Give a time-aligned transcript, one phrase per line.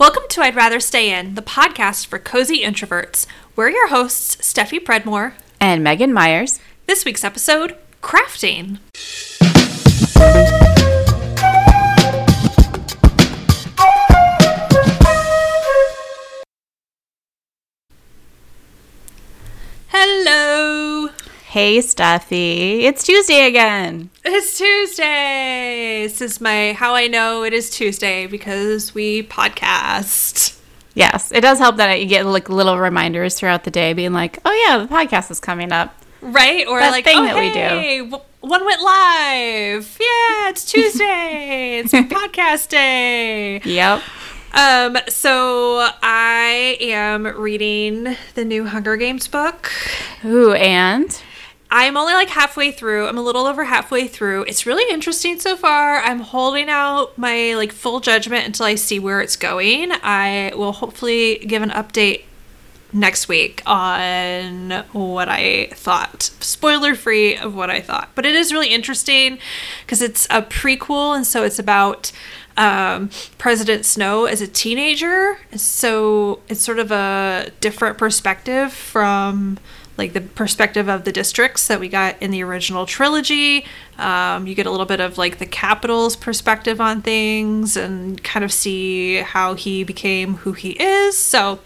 [0.00, 3.26] Welcome to I'd Rather Stay In, the podcast for cozy introverts.
[3.54, 5.34] We're your hosts, Steffi Predmore.
[5.60, 6.58] And Megan Myers.
[6.86, 8.78] This week's episode Crafting.
[21.50, 22.82] Hey, Steffi.
[22.84, 24.10] It's Tuesday again.
[24.24, 26.04] It's Tuesday.
[26.04, 30.56] This is my how I know it is Tuesday because we podcast.
[30.94, 34.38] Yes, it does help that you get like little reminders throughout the day, being like,
[34.44, 36.68] "Oh yeah, the podcast is coming up." Right?
[36.68, 39.98] Or That like, thing oh, that we hey, w- one went live.
[40.00, 41.80] Yeah, it's Tuesday.
[41.80, 43.60] it's podcast day.
[43.64, 44.02] Yep.
[44.54, 49.72] Um, so I am reading the new Hunger Games book.
[50.24, 51.20] Ooh, and
[51.70, 53.06] I'm only like halfway through.
[53.06, 54.42] I'm a little over halfway through.
[54.42, 55.98] It's really interesting so far.
[55.98, 59.92] I'm holding out my like full judgment until I see where it's going.
[60.02, 62.24] I will hopefully give an update
[62.92, 66.24] next week on what I thought.
[66.40, 68.10] Spoiler free of what I thought.
[68.16, 69.38] But it is really interesting
[69.84, 72.10] because it's a prequel and so it's about
[72.56, 75.38] um, President Snow as a teenager.
[75.54, 79.58] So it's sort of a different perspective from
[80.00, 83.66] like the perspective of the districts that we got in the original trilogy.
[83.98, 88.42] Um, you get a little bit of like the capital's perspective on things and kind
[88.42, 91.18] of see how he became who he is.
[91.18, 91.60] So,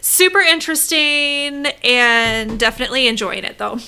[0.00, 3.80] super interesting and definitely enjoying it though.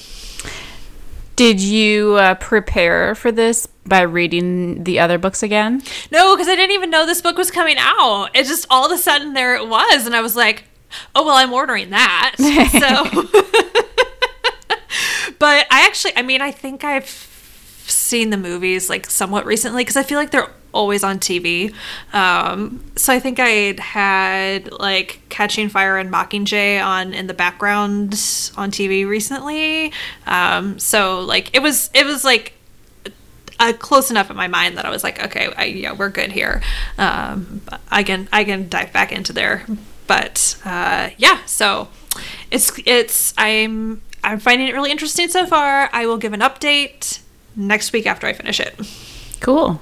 [1.37, 5.83] did you uh, prepare for this by reading the other books again?
[6.11, 8.31] No, because I didn't even know this book was coming out.
[8.35, 10.65] It just all of a sudden there it was, and I was like,
[11.15, 12.35] oh, well, I'm ordering that.
[12.39, 13.05] so,
[15.39, 17.31] but I actually, I mean, I think I've
[17.87, 21.73] seen the movies like somewhat recently because I feel like they're always on TV.
[22.13, 28.13] Um, so I think I had like Catching Fire and Mockingjay on in the background
[28.57, 29.93] on TV recently.
[30.27, 32.55] Um, so like it was, it was like
[33.61, 36.33] uh, close enough in my mind that I was like, okay, I, yeah, we're good
[36.33, 36.63] here.
[36.99, 39.65] Um, I can I can dive back into there,
[40.07, 41.45] but uh, yeah.
[41.47, 41.89] So
[42.51, 45.91] it's it's I'm I'm finding it really interesting so far.
[45.93, 47.21] I will give an update
[47.57, 48.75] next week after I finish it.
[49.41, 49.81] Cool.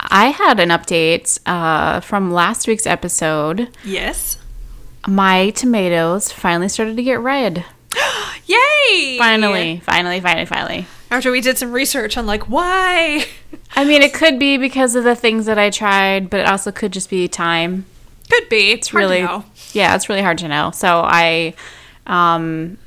[0.00, 3.68] I had an update uh, from last week's episode.
[3.84, 4.38] Yes.
[5.06, 7.64] My tomatoes finally started to get red.
[8.46, 9.18] Yay!
[9.18, 10.86] Finally, finally, finally, finally.
[11.10, 13.26] After we did some research on like why.
[13.76, 16.70] I mean, it could be because of the things that I tried, but it also
[16.70, 17.86] could just be time.
[18.30, 18.72] Could be.
[18.72, 19.44] It's hard really to know.
[19.72, 21.54] yeah it's really hard to know so i
[22.06, 22.78] um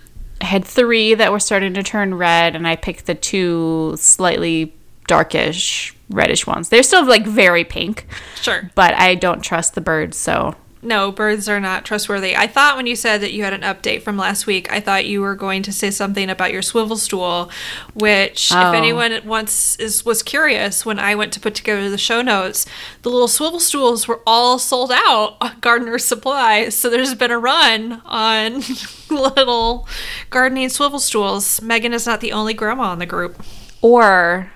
[0.41, 4.74] had three that were starting to turn red and i picked the two slightly
[5.07, 8.69] darkish reddish ones they're still like very pink Sure.
[8.75, 12.36] but i don't trust the birds so No, birds are not trustworthy.
[12.36, 15.06] I thought when you said that you had an update from last week, I thought
[15.06, 17.52] you were going to say something about your swivel stool,
[17.94, 18.69] which, Oh.
[18.69, 22.66] if anyone once is was curious, when I went to put together the show notes,
[23.03, 26.70] the little swivel stools were all sold out on Gardener's Supply.
[26.70, 28.64] So there's been a run on
[29.12, 29.88] little
[30.31, 31.62] gardening swivel stools.
[31.62, 33.40] Megan is not the only grandma in the group.
[33.84, 34.52] or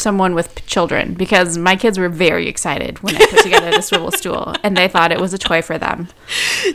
[0.00, 4.10] someone with children because my kids were very excited when i put together the swivel
[4.20, 6.08] stool and they thought it was a toy for them.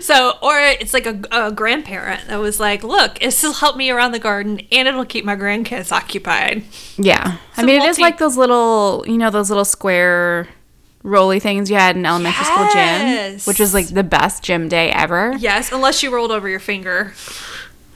[0.01, 3.89] So, or it's like a, a grandparent that was like, "Look, this will help me
[3.89, 6.63] around the garden, and it'll keep my grandkids occupied."
[6.97, 7.38] yeah.
[7.57, 10.47] I So mean it is like those little you know those little square
[11.03, 14.90] roly things you had in elementary school gym which was like the best gym day
[14.91, 15.34] ever.
[15.38, 17.13] Yes, unless you rolled over your finger.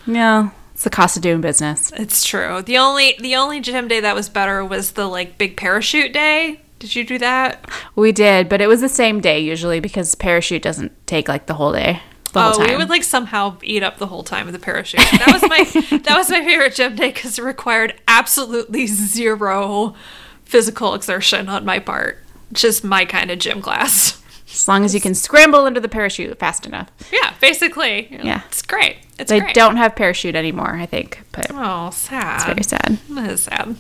[0.06, 1.92] Yeah, it's the cost of doing business.
[1.96, 2.62] It's true.
[2.62, 6.62] The only the only gym day that was better was the like big parachute day.
[6.78, 7.68] Did you do that?
[7.96, 11.56] We did, but it was the same day usually because parachute doesn't take like the
[11.56, 12.04] whole day.
[12.32, 12.70] The whole oh, time.
[12.70, 15.02] we would like somehow eat up the whole time with the parachute.
[15.02, 19.96] That was my that was my favorite gym day because it required absolutely zero
[20.46, 22.20] physical exertion on my part.
[22.54, 24.17] Just my kind of gym class.
[24.50, 26.90] As long as you can scramble under the parachute fast enough.
[27.12, 28.08] Yeah, basically.
[28.24, 28.42] Yeah.
[28.48, 28.98] it's great.
[29.20, 29.54] It's They great.
[29.56, 32.46] don't have parachute anymore, I think, but Oh, sad.
[32.46, 32.98] very sad.
[33.10, 33.76] That is sad.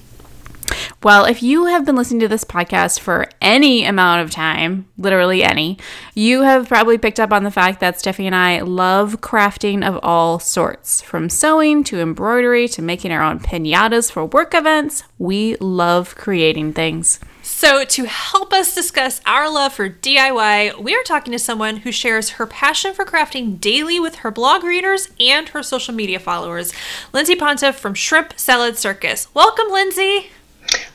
[1.02, 5.42] Well, if you have been listening to this podcast for any amount of time, literally
[5.42, 5.78] any,
[6.14, 9.98] you have probably picked up on the fact that Steffi and I love crafting of
[10.04, 11.02] all sorts.
[11.02, 16.74] From sewing to embroidery to making our own pinatas for work events, we love creating
[16.74, 17.22] things.
[17.50, 21.94] So, to help us discuss our love for DIY, we are talking to someone who
[21.94, 26.74] shares her passion for crafting daily with her blog readers and her social media followers,
[27.14, 29.34] Lindsay Pontius from Shrimp Salad Circus.
[29.34, 30.30] Welcome, Lindsay.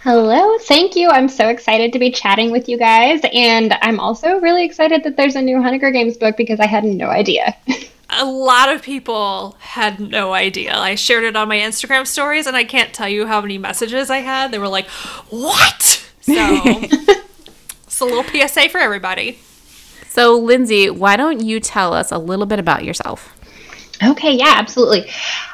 [0.03, 1.09] Hello, thank you.
[1.09, 3.23] I'm so excited to be chatting with you guys.
[3.33, 6.85] And I'm also really excited that there's a new Hunger Games book because I had
[6.85, 7.57] no idea.
[8.11, 10.77] a lot of people had no idea.
[10.77, 14.11] I shared it on my Instagram stories, and I can't tell you how many messages
[14.11, 14.53] I had.
[14.53, 14.89] They were like,
[15.31, 16.02] What?
[16.23, 19.39] So, it's a little PSA for everybody.
[20.09, 23.33] So, Lindsay, why don't you tell us a little bit about yourself?
[24.05, 25.09] Okay, yeah, absolutely.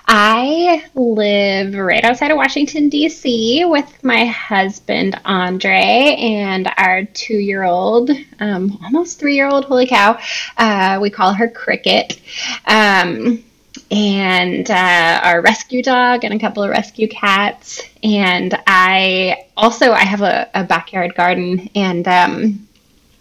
[0.07, 7.65] I live right outside of Washington, D.C., with my husband, Andre, and our two year
[7.65, 8.11] old,
[8.41, 10.19] um, almost three year old, holy cow.
[10.57, 12.21] Uh, we call her Cricket.
[12.65, 13.45] Um,
[13.91, 20.05] and uh, our rescue dog and a couple of rescue cats and i also i
[20.05, 22.69] have a, a backyard garden and um,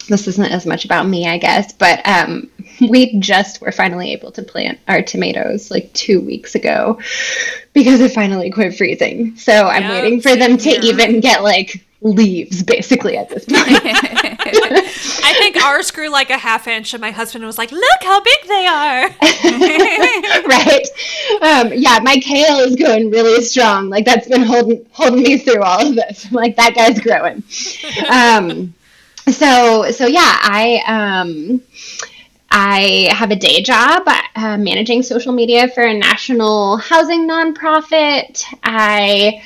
[0.07, 2.49] this isn't as much about me, I guess, but um,
[2.81, 6.99] we just were finally able to plant our tomatoes like two weeks ago
[7.73, 9.35] because it finally quit freezing.
[9.35, 10.79] So I'm waiting for them to here.
[10.81, 13.65] even get like leaves basically at this point.
[13.69, 18.21] I think ours grew like a half inch, and my husband was like, "Look how
[18.21, 19.03] big they are!"
[20.47, 20.87] right?
[21.41, 23.89] Um, yeah, my kale is going really strong.
[23.89, 26.25] Like that's been holding holding me through all of this.
[26.25, 27.43] I'm like that guy's growing.
[28.09, 28.73] Um,
[29.27, 31.61] so so yeah, I um
[32.49, 38.43] I have a day job uh, managing social media for a national housing nonprofit.
[38.63, 39.43] I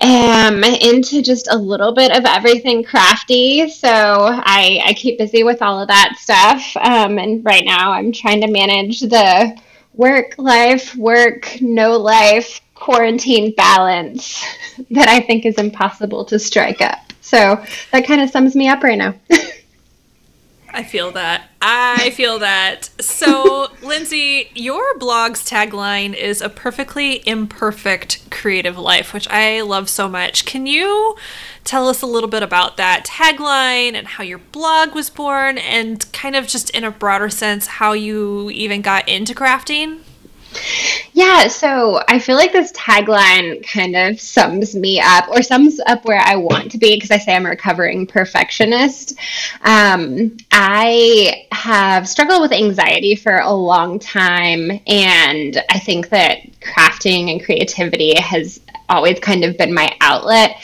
[0.00, 5.62] am into just a little bit of everything crafty, so I, I keep busy with
[5.62, 6.76] all of that stuff.
[6.76, 9.58] Um, and right now, I'm trying to manage the
[9.94, 14.44] work life, work, no life, quarantine balance
[14.90, 17.12] that I think is impossible to strike up.
[17.20, 17.62] So
[17.92, 19.14] that kind of sums me up right now.
[20.70, 21.48] I feel that.
[21.60, 22.90] I feel that.
[23.00, 30.08] So, Lindsay, your blog's tagline is a perfectly imperfect creative life, which I love so
[30.08, 30.44] much.
[30.44, 31.16] Can you
[31.64, 36.10] tell us a little bit about that tagline and how your blog was born, and
[36.12, 40.00] kind of just in a broader sense, how you even got into crafting?
[41.12, 46.04] Yeah, so I feel like this tagline kind of sums me up or sums up
[46.04, 49.18] where I want to be because I say I'm a recovering perfectionist.
[49.62, 57.32] Um, I have struggled with anxiety for a long time, and I think that crafting
[57.32, 60.62] and creativity has always kind of been my outlet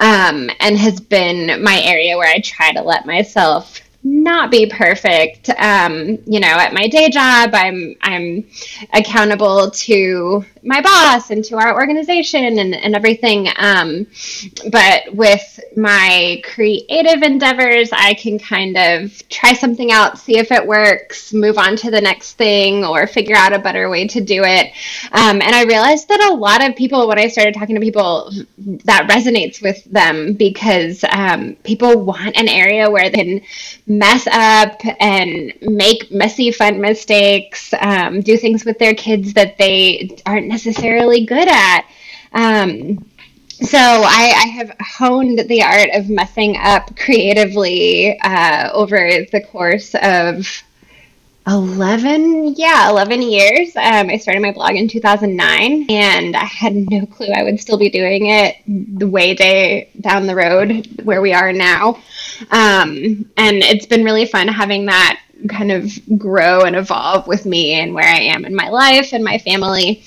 [0.00, 5.48] um, and has been my area where I try to let myself not be perfect.
[5.48, 8.46] Um, you know, at my day job, I'm I'm
[8.92, 13.48] accountable to my boss and to our organization and, and everything.
[13.56, 14.06] Um,
[14.70, 20.66] but with my creative endeavors, I can kind of try something out, see if it
[20.66, 24.42] works, move on to the next thing, or figure out a better way to do
[24.44, 24.72] it.
[25.12, 28.30] Um, and I realized that a lot of people, when I started talking to people,
[28.84, 33.40] that resonates with them because um, people want an area where they can
[33.98, 40.16] mess up and make messy, fun mistakes, um, do things with their kids that they
[40.26, 41.86] aren't necessarily good at.
[42.32, 43.04] Um,
[43.60, 49.94] so I, I, have honed the art of messing up creatively uh, over the course
[50.02, 50.46] of
[51.46, 57.04] 11 yeah 11 years um, i started my blog in 2009 and i had no
[57.04, 61.34] clue i would still be doing it the way day down the road where we
[61.34, 61.98] are now
[62.50, 67.74] um, and it's been really fun having that kind of grow and evolve with me
[67.74, 70.02] and where I am in my life and my family.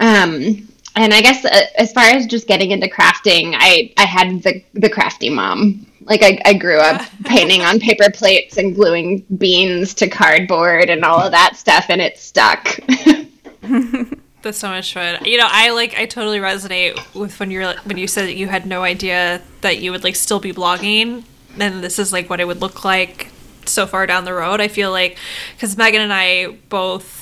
[0.00, 4.42] Um, and I guess uh, as far as just getting into crafting, I, I had
[4.42, 5.86] the, the crafty mom.
[6.06, 11.04] Like I, I grew up painting on paper plates and gluing beans to cardboard and
[11.04, 12.78] all of that stuff, and it stuck.
[14.42, 15.24] That's so much fun.
[15.24, 18.48] You know, I like I totally resonate with when you're when you said that you
[18.48, 21.24] had no idea that you would like still be blogging,
[21.58, 23.28] and this is like what it would look like
[23.66, 24.60] so far down the road.
[24.60, 25.16] I feel like
[25.54, 27.21] because Megan and I both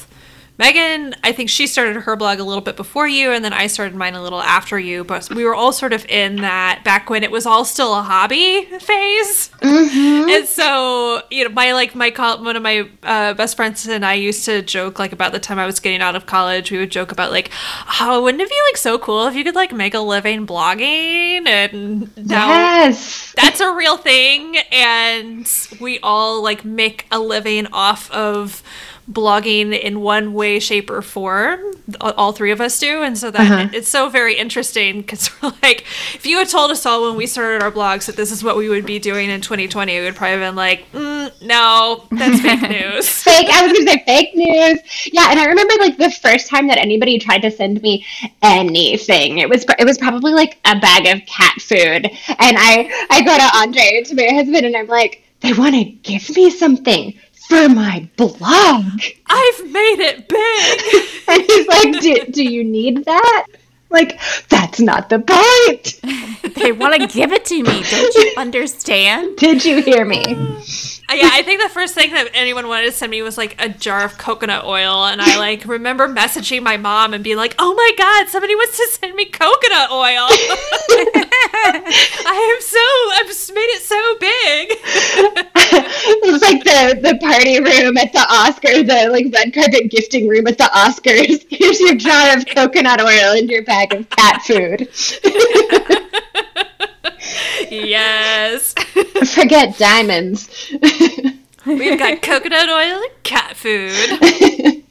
[0.60, 3.66] Megan, I think she started her blog a little bit before you, and then I
[3.66, 5.04] started mine a little after you.
[5.04, 8.02] But we were all sort of in that back when it was all still a
[8.02, 9.48] hobby phase.
[9.62, 10.28] Mm-hmm.
[10.28, 14.12] And so, you know, my like my one of my uh, best friends and I
[14.12, 16.70] used to joke like about the time I was getting out of college.
[16.70, 17.50] We would joke about like,
[17.98, 21.48] oh, wouldn't it be like so cool if you could like make a living blogging?
[21.48, 23.32] And now yes.
[23.34, 25.50] that's a real thing, and
[25.80, 28.62] we all like make a living off of
[29.10, 31.60] blogging in one way, shape, or form.
[32.00, 33.70] All three of us do, and so that uh-huh.
[33.72, 37.26] it's so very interesting because we're like, if you had told us all when we
[37.26, 40.14] started our blogs that this is what we would be doing in 2020, we would
[40.14, 43.08] probably have been like, mm, no, that's fake news.
[43.22, 43.48] fake.
[43.50, 44.78] I was gonna say fake news.
[45.12, 48.06] Yeah, and I remember like the first time that anybody tried to send me
[48.42, 53.22] anything, it was it was probably like a bag of cat food, and I I
[53.22, 57.18] go to Andre to my husband, and I'm like, they want to give me something
[57.50, 58.38] for my blog.
[59.26, 61.22] I've made it big.
[61.28, 63.46] and he's like, do, do you need that?
[63.90, 66.54] Like, that's not the point.
[66.54, 67.82] they want to give it to me.
[67.82, 69.36] Don't you understand?
[69.36, 70.22] Did you hear me?
[71.10, 73.56] Uh, yeah, I think the first thing that anyone wanted to send me was like
[73.58, 77.56] a jar of coconut oil, and I like remember messaging my mom and being like,
[77.58, 80.28] "Oh my god, somebody wants to send me coconut oil."
[82.30, 82.78] I am so
[83.18, 84.70] I've made it so big.
[86.22, 90.46] it's like the the party room at the Oscars, the like red carpet gifting room
[90.46, 91.44] at the Oscars.
[91.50, 94.88] Here's your jar of coconut oil and your bag of cat food.
[97.70, 98.74] Yes.
[99.34, 100.48] Forget diamonds.
[101.66, 103.92] We've got coconut oil and cat food.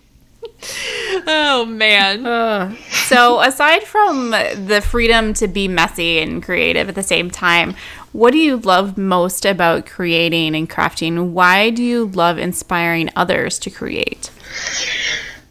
[1.28, 2.26] oh man.
[2.26, 2.76] Uh,
[3.08, 7.76] so aside from the freedom to be messy and creative at the same time,
[8.12, 11.32] what do you love most about creating and crafting?
[11.32, 14.32] Why do you love inspiring others to create?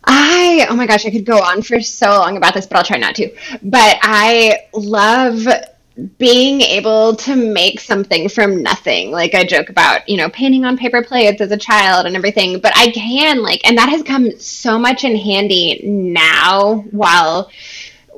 [0.05, 2.85] I, oh my gosh, I could go on for so long about this, but I'll
[2.85, 3.29] try not to.
[3.63, 5.47] But I love
[6.19, 9.11] being able to make something from nothing.
[9.11, 12.61] Like i joke about you know painting on paper plates as a child and everything
[12.61, 17.50] but i can like and that has come so much in handy now while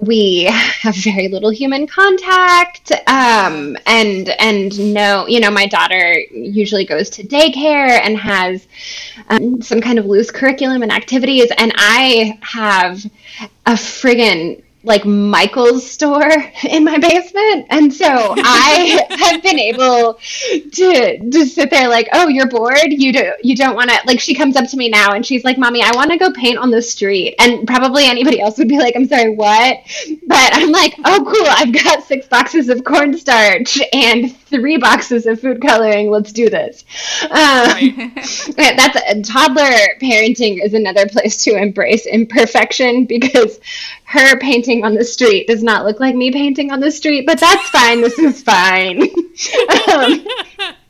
[0.01, 6.85] we have very little human contact um, and and no you know my daughter usually
[6.85, 8.67] goes to daycare and has
[9.29, 13.05] um, some kind of loose curriculum and activities and i have
[13.67, 16.31] a friggin like Michael's store
[16.69, 17.67] in my basement.
[17.71, 22.89] And so I have been able to just sit there like, oh, you're bored?
[22.89, 25.59] You do you don't wanna like she comes up to me now and she's like,
[25.59, 27.35] Mommy, I wanna go paint on the street.
[27.39, 29.79] And probably anybody else would be like, I'm sorry, what?
[30.27, 35.41] But I'm like, oh cool, I've got six boxes of cornstarch and three boxes of
[35.41, 36.11] food coloring.
[36.11, 36.85] Let's do this.
[37.25, 38.13] Um,
[38.57, 43.61] that's a, toddler parenting is another place to embrace imperfection because
[44.05, 45.47] her painting on the street.
[45.49, 48.01] Does not look like me painting on the street, but that's fine.
[48.01, 49.03] This is fine.
[49.93, 50.27] um,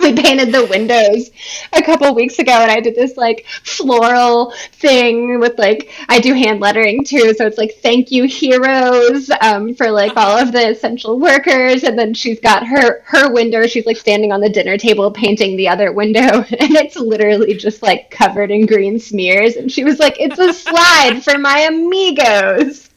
[0.00, 1.30] we painted the windows
[1.72, 6.34] a couple weeks ago and I did this like floral thing with like I do
[6.34, 7.34] hand lettering too.
[7.34, 11.84] So it's like thank you heroes um, for like all of the essential workers.
[11.84, 13.66] And then she's got her her window.
[13.66, 16.44] She's like standing on the dinner table painting the other window.
[16.60, 19.56] And it's literally just like covered in green smears.
[19.56, 22.89] And she was like it's a slide for my amigos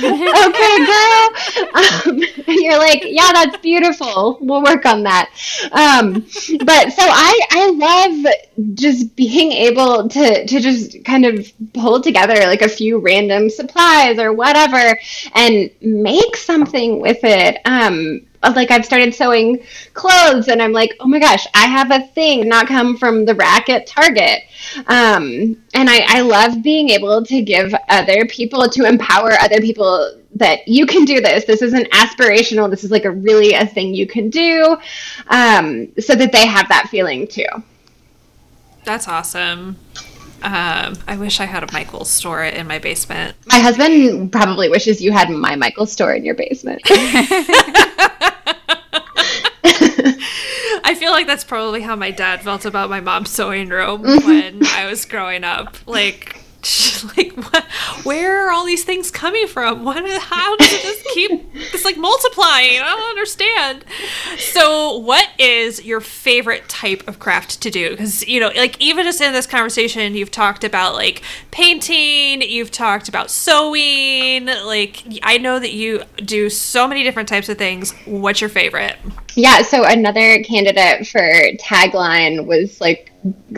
[0.00, 1.28] okay, girl.
[1.74, 4.38] Um, you're like, yeah, that's beautiful.
[4.40, 5.30] We'll work on that.
[5.72, 6.26] Um,
[6.64, 12.34] but so I, I love just being able to, to just kind of pull together
[12.46, 14.98] like a few random supplies or whatever
[15.34, 17.58] and make something with it.
[17.64, 19.62] Um, like I've started sewing
[19.94, 23.34] clothes and I'm like, oh my gosh, I have a thing not come from the
[23.34, 24.42] rack at Target.
[24.86, 30.20] Um, and I, I love being able to give other people, to empower other people
[30.36, 31.44] that you can do this.
[31.44, 32.70] This isn't aspirational.
[32.70, 34.76] This is like a really a thing you can do
[35.28, 37.46] um, so that they have that feeling too.
[38.84, 39.76] That's awesome.
[40.42, 43.36] Um, I wish I had a Michael's store in my basement.
[43.46, 46.82] My husband probably wishes you had my Michael's store in your basement.
[50.84, 54.26] I feel like that's probably how my dad felt about my mom's sewing room mm-hmm.
[54.26, 55.76] when I was growing up.
[55.86, 56.37] Like,
[57.16, 57.64] like what,
[58.02, 59.84] where are all these things coming from?
[59.84, 62.80] What how does it just keep it's like multiplying?
[62.80, 63.84] I don't understand.
[64.38, 67.90] So what is your favorite type of craft to do?
[67.90, 71.22] Because you know like even just in this conversation you've talked about like
[71.52, 77.48] painting you've talked about sewing like i know that you do so many different types
[77.48, 77.92] of things.
[78.04, 78.96] What's your favorite?
[79.36, 81.20] Yeah so another candidate for
[81.60, 83.12] tagline was like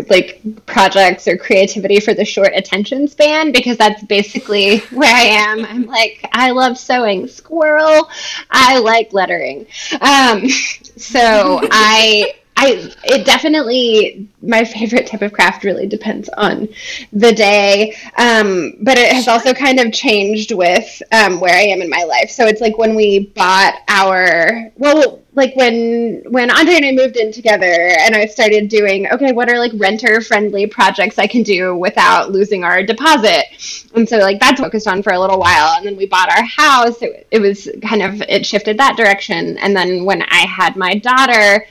[0.09, 5.65] like projects or creativity for the short attention span because that's basically where I am.
[5.65, 8.09] I'm like, I love sewing, squirrel.
[8.51, 9.67] I like lettering.
[10.01, 10.49] Um,
[10.97, 12.35] so I.
[12.57, 16.69] I it definitely my favorite type of craft really depends on
[17.11, 21.81] the day, um, but it has also kind of changed with um, where I am
[21.81, 22.29] in my life.
[22.31, 27.17] So it's like when we bought our well, like when when Andre and I moved
[27.17, 27.67] in together
[28.01, 32.33] and I started doing okay, what are like renter friendly projects I can do without
[32.33, 33.45] losing our deposit?
[33.95, 35.77] And so like that's focused on for a little while.
[35.77, 37.01] And then we bought our house.
[37.03, 39.57] It, it was kind of it shifted that direction.
[39.59, 41.67] And then when I had my daughter,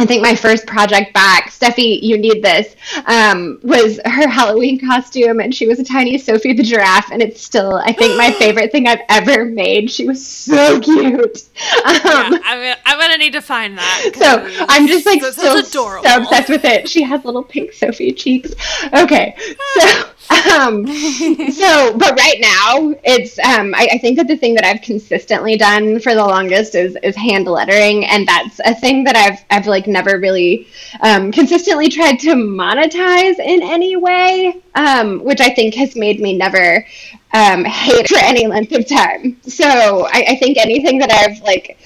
[0.00, 5.40] I think my first project back, Steffi, you need this, um, was her Halloween costume,
[5.40, 8.72] and she was a tiny Sophie the giraffe, and it's still, I think, my favorite
[8.72, 9.90] thing I've ever made.
[9.90, 11.44] She was so cute.
[11.84, 14.12] Um, yeah, I'm, I'm gonna need to find that.
[14.14, 16.88] So I'm just like so, so obsessed with it.
[16.88, 18.54] She has little pink Sophie cheeks.
[18.94, 19.36] Okay,
[19.74, 20.86] so um,
[21.52, 25.56] so, but right now, it's um, I, I, think that the thing that I've consistently
[25.56, 29.66] done for the longest is is hand lettering, and that's a thing that I've I've
[29.66, 30.68] like never really
[31.00, 36.36] um, consistently tried to monetize in any way, um, which I think has made me
[36.36, 36.86] never
[37.32, 39.36] um, hate for any length of time.
[39.42, 41.76] So I, I think anything that I've like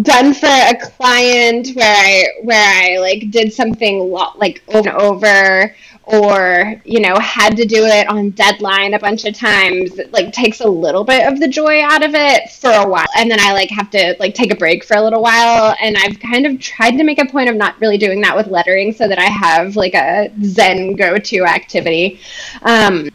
[0.00, 4.98] done for a client where I where I like did something lo- like over and
[4.98, 5.74] over
[6.04, 10.32] or you know had to do it on deadline a bunch of times it, like
[10.32, 13.06] takes a little bit of the joy out of it for a while.
[13.16, 15.76] And then i like have to like take a break for a little while.
[15.80, 18.48] And i've kind of tried to make a point of not really doing that with
[18.48, 22.20] lettering so that i have like a zen go-to activity.
[22.62, 23.10] Um,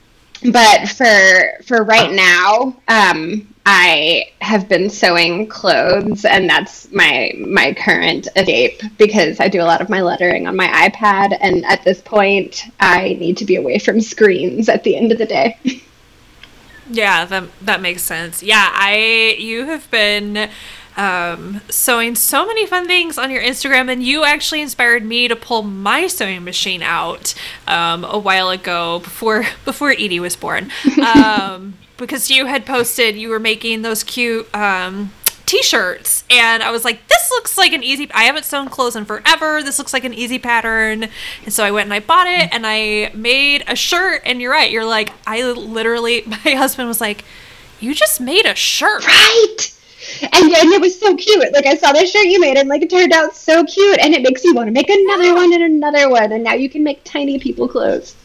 [0.52, 7.74] but for for right now um, I have been sewing clothes, and that's my my
[7.74, 11.84] current escape because I do a lot of my lettering on my iPad, and at
[11.84, 15.60] this point, I need to be away from screens at the end of the day.
[16.90, 18.42] yeah, that that makes sense.
[18.42, 20.50] Yeah, I you have been
[20.96, 25.36] um, sewing so many fun things on your Instagram, and you actually inspired me to
[25.36, 27.36] pull my sewing machine out
[27.68, 30.72] um, a while ago before before Edie was born.
[31.06, 35.12] Um, because you had posted you were making those cute um,
[35.46, 36.24] t-shirts.
[36.30, 39.64] And i was like this looks like an easy i haven't sewn clothes in forever.
[39.64, 41.08] This looks like an easy pattern.
[41.44, 44.22] And so i went and i bought it and i made a shirt.
[44.26, 44.70] And you're right.
[44.70, 47.24] You're like i literally my husband was like
[47.80, 49.06] you just made a shirt.
[49.06, 49.74] Right.
[50.22, 51.52] And, and it was so cute.
[51.54, 54.14] Like I saw the shirt you made, and like it turned out so cute, and
[54.14, 56.84] it makes you want to make another one and another one, and now you can
[56.84, 58.16] make tiny people clothes.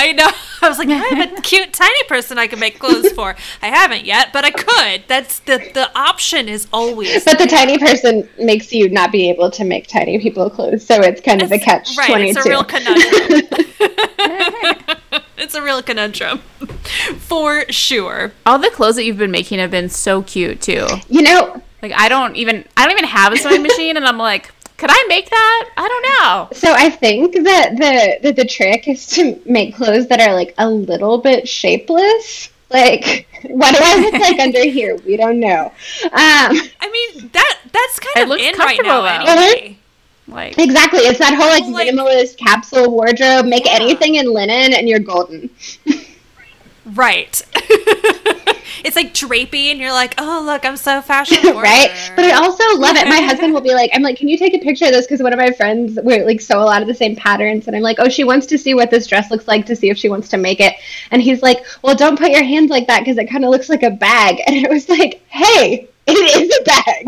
[0.00, 0.30] I know.
[0.62, 3.36] I was like, I have a cute tiny person I can make clothes for.
[3.60, 5.04] I haven't yet, but I could.
[5.06, 7.24] That's the the option is always.
[7.24, 11.00] But the tiny person makes you not be able to make tiny people clothes, so
[11.02, 12.38] it's kind of a catch right, twenty two.
[12.38, 13.42] It's a real conundrum.
[15.38, 16.38] it's a real conundrum,
[17.18, 18.32] for sure.
[18.46, 20.86] All the clothes that you've been making have been so cute too.
[21.08, 24.18] You know, like I don't even I don't even have a sewing machine, and I'm
[24.18, 25.68] like could I make that?
[25.76, 26.56] I don't know.
[26.58, 30.54] So I think that the that the trick is to make clothes that are like
[30.56, 32.48] a little bit shapeless.
[32.70, 34.96] Like, what do I look like under here?
[35.04, 35.66] We don't know.
[36.04, 39.76] Um, I mean that that's kind of in right now anyway.
[40.26, 43.44] Like exactly, it's that whole like, like minimalist capsule wardrobe.
[43.44, 43.72] Make yeah.
[43.74, 45.50] anything in linen, and you're golden.
[46.86, 47.42] right.
[48.84, 51.90] It's like drapey, and you're like, oh look, I'm so fashionable, right?
[52.16, 53.06] But I also love it.
[53.08, 55.06] My husband will be like, I'm like, can you take a picture of this?
[55.06, 57.76] Because one of my friends we like sew a lot of the same patterns, and
[57.76, 59.98] I'm like, oh, she wants to see what this dress looks like to see if
[59.98, 60.74] she wants to make it.
[61.10, 63.68] And he's like, well, don't put your hands like that because it kind of looks
[63.68, 64.40] like a bag.
[64.50, 67.06] And it was like, hey, it is a bag.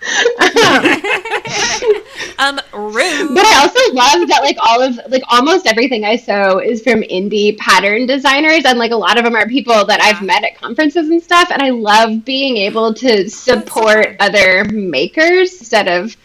[2.38, 3.34] um, rude.
[3.34, 7.02] But I also love that like all of like almost everything I sew is from
[7.02, 10.56] indie pattern designers, and like a lot of them are people that I've met at
[10.56, 11.50] conferences and stuff.
[11.50, 16.16] And I love being able to support other makers instead of,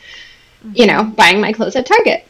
[0.73, 2.25] you know, buying my clothes at Target.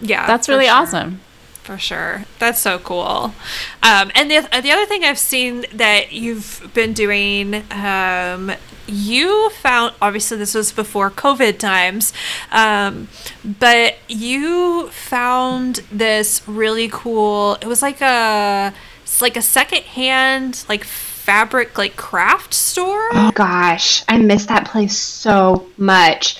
[0.00, 0.74] Yeah, that's really sure.
[0.74, 1.20] awesome
[1.68, 2.24] for sure.
[2.38, 3.34] That's so cool.
[3.82, 8.52] Um, and the, the other thing I've seen that you've been doing um,
[8.86, 12.14] you found obviously this was before covid times
[12.52, 13.06] um,
[13.44, 18.72] but you found this really cool it was like a
[19.20, 25.68] like a secondhand like fabric like craft store oh gosh i miss that place so
[25.76, 26.38] much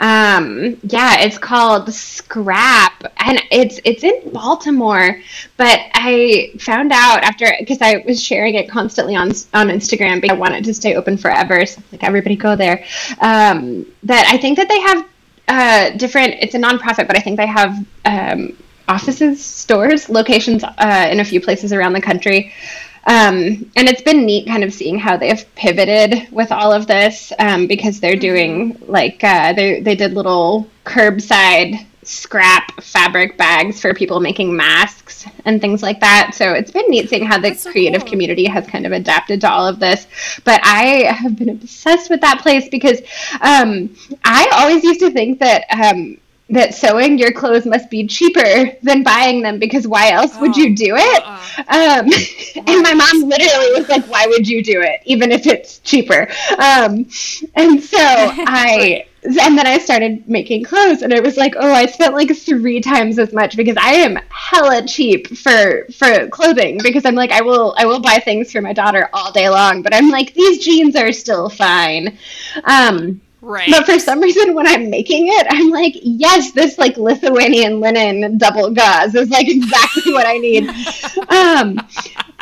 [0.00, 5.20] um, yeah, it's called Scrap, and it's it's in Baltimore.
[5.56, 10.36] But I found out after because I was sharing it constantly on on Instagram because
[10.36, 11.64] I wanted to stay open forever.
[11.64, 12.84] So like everybody go there.
[13.20, 15.08] Um, that I think that they have
[15.48, 16.34] uh, different.
[16.40, 18.56] It's a nonprofit, but I think they have um,
[18.88, 22.52] offices, stores, locations uh, in a few places around the country.
[23.06, 27.32] Um, and it's been neat kind of seeing how they've pivoted with all of this
[27.38, 33.94] um, because they're doing like uh, they they did little curbside scrap fabric bags for
[33.94, 36.32] people making masks and things like that.
[36.34, 38.10] So it's been neat seeing how the so creative cool.
[38.10, 40.06] community has kind of adapted to all of this.
[40.44, 43.00] But I have been obsessed with that place because
[43.40, 45.64] um, I always used to think that.
[45.70, 46.18] Um,
[46.50, 50.76] that sewing your clothes must be cheaper than buying them because why else would you
[50.76, 51.22] do it?
[51.24, 52.02] uh-uh.
[52.02, 55.78] Um, and my mom literally was like, "Why would you do it, even if it's
[55.78, 56.28] cheaper?"
[56.58, 57.06] Um,
[57.54, 61.86] and so I, and then I started making clothes, and it was like, "Oh, I
[61.86, 67.06] spent like three times as much because I am hella cheap for for clothing because
[67.06, 69.94] I'm like, I will I will buy things for my daughter all day long, but
[69.94, 72.18] I'm like, these jeans are still fine."
[72.64, 73.68] Um, Right.
[73.70, 78.38] but for some reason, when I'm making it, I'm like, yes, this like Lithuanian linen
[78.38, 80.70] double gauze is like exactly what I need.
[81.28, 81.76] Um,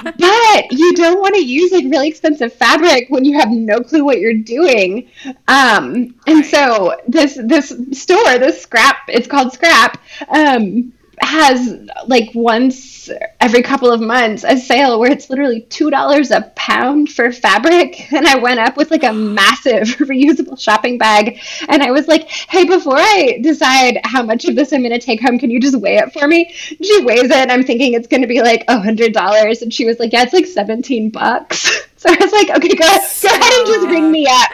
[0.04, 4.04] but you don't want to use like really expensive fabric when you have no clue
[4.04, 5.08] what you're doing.
[5.48, 6.44] Um, and Right.
[6.44, 10.02] so this this store, this scrap, it's called Scrap.
[10.28, 10.92] Um,
[11.24, 13.08] has like once
[13.40, 18.12] every couple of months a sale where it's literally two dollars a pound for fabric.
[18.12, 21.40] And i went up with like a massive reusable shopping bag.
[21.68, 25.04] And i was like hey before i decide how much of this i'm going to
[25.04, 26.52] take home can you just weigh it for me?
[26.52, 29.62] She weighs it and i'm thinking it's going to be like a hundred dollars.
[29.62, 31.80] And she was like yeah it's like 17 bucks.
[32.02, 34.50] So i was like okay go, go ahead and just ring me up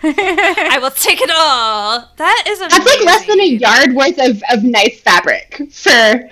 [0.02, 2.08] I will take it all.
[2.16, 2.84] That is amazing.
[2.84, 6.30] that's like less than a yard worth of, of nice fabric for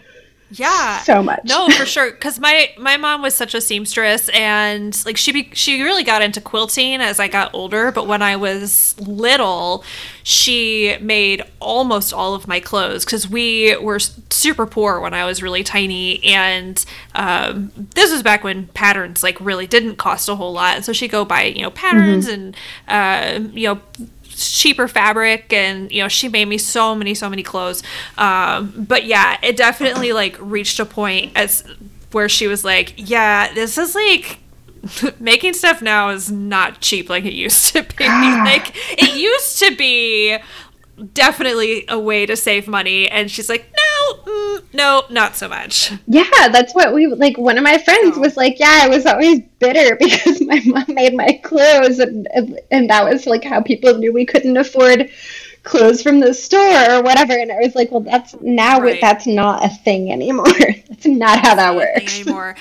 [0.58, 1.02] Yeah.
[1.02, 2.10] so much No, for sure.
[2.10, 6.22] Because my my mom was such a seamstress, and like she be, she really got
[6.22, 7.92] into quilting as I got older.
[7.92, 9.84] But when I was little,
[10.22, 15.42] she made almost all of my clothes because we were super poor when I was
[15.42, 20.52] really tiny, and um, this was back when patterns like really didn't cost a whole
[20.52, 20.84] lot.
[20.84, 22.56] So she'd go buy you know patterns and
[22.88, 23.80] uh, you know
[24.36, 27.82] cheaper fabric and you know she made me so many so many clothes.
[28.18, 31.64] Um but yeah it definitely like reached a point as
[32.12, 34.38] where she was like yeah this is like
[35.20, 38.06] making stuff now is not cheap like it used to be.
[38.46, 40.38] Like it used to be
[41.14, 43.08] definitely a way to save money.
[43.08, 43.85] And she's like no
[44.26, 47.36] mm, no not so much Yeah, that's what we like.
[47.38, 51.14] One of my friends was like, "Yeah, I was always bitter because my mom made
[51.14, 52.26] my clothes, and
[52.70, 55.10] and that was like how people knew we couldn't afford
[55.62, 59.00] clothes from the store or whatever." And I was like, "Well, that's now Right.
[59.00, 60.44] that's not a thing anymore.
[60.88, 62.56] that's not how that works." anymore.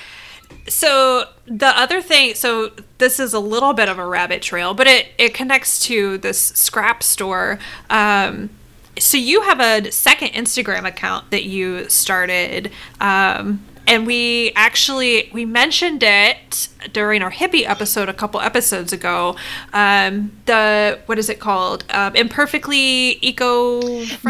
[0.68, 4.86] So the other thing, so this is a little bit of a rabbit trail, but
[4.86, 7.58] it it connects to this scrap store.
[7.90, 8.50] Um,
[8.98, 15.44] so you have a second Instagram account that you started, um, and we actually we
[15.44, 19.36] mentioned it during our hippie episode a couple episodes ago.
[19.72, 21.84] Um, the what is it called?
[21.90, 23.80] Um, imperfectly eco.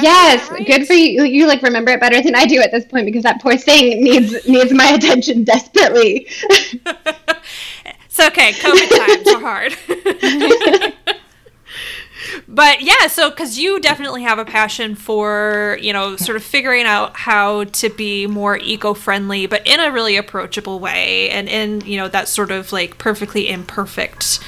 [0.00, 1.24] Yes, good for you.
[1.24, 4.02] You like remember it better than I do at this point because that poor thing
[4.02, 6.26] needs needs my attention desperately.
[8.18, 8.52] It's okay.
[8.52, 9.76] COVID times are hard.
[12.48, 16.84] but yeah, so because you definitely have a passion for, you know, sort of figuring
[16.84, 21.80] out how to be more eco friendly, but in a really approachable way and in,
[21.82, 24.40] you know, that sort of like perfectly imperfect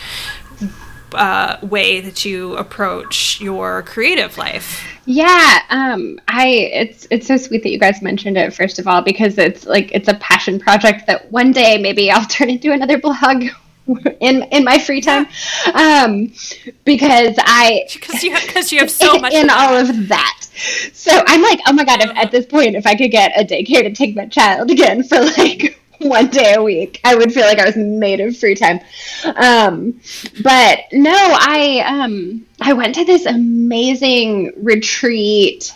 [1.14, 4.84] uh, way that you approach your creative life.
[5.06, 9.00] Yeah, um, I it's it's so sweet that you guys mentioned it first of all
[9.00, 12.98] because it's like it's a passion project that one day maybe I'll turn into another
[12.98, 13.44] blog
[14.20, 15.26] in in my free time,
[15.74, 16.32] um,
[16.84, 20.40] because I Because you, cause you have so much in all of that.
[20.92, 22.02] So I'm like, oh my god!
[22.02, 25.02] If, at this point, if I could get a daycare to take my child again
[25.02, 28.54] for like one day a week, I would feel like I was made of free
[28.54, 28.80] time.
[29.36, 30.00] Um,
[30.42, 35.74] but no, I um, I went to this amazing retreat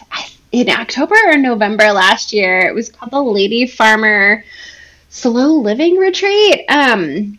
[0.51, 2.61] in October or November last year.
[2.61, 4.45] It was called the Lady Farmer
[5.09, 6.65] Slow Living Retreat.
[6.69, 7.39] Um,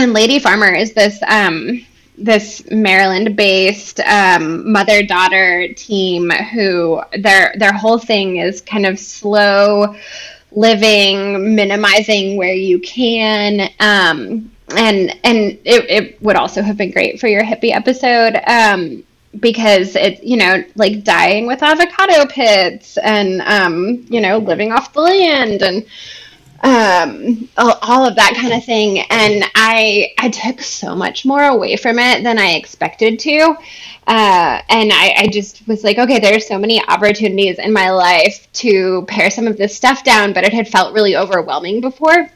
[0.00, 1.84] and Lady Farmer is this um,
[2.16, 9.94] this Maryland-based um, mother-daughter team who their their whole thing is kind of slow
[10.52, 13.70] living, minimizing where you can.
[13.78, 19.02] Um, and and it, it would also have been great for your hippie episode um,
[19.38, 24.92] because it's you know like dying with avocado pits and um, you know living off
[24.92, 25.84] the land and
[26.62, 31.76] um all, of that kind of thing and i i took so much more away
[31.76, 33.56] from it than i expected to
[34.06, 38.50] uh, and I, I just was like okay there's so many opportunities in my life
[38.54, 42.28] to pare some of this stuff down but it had felt really overwhelming before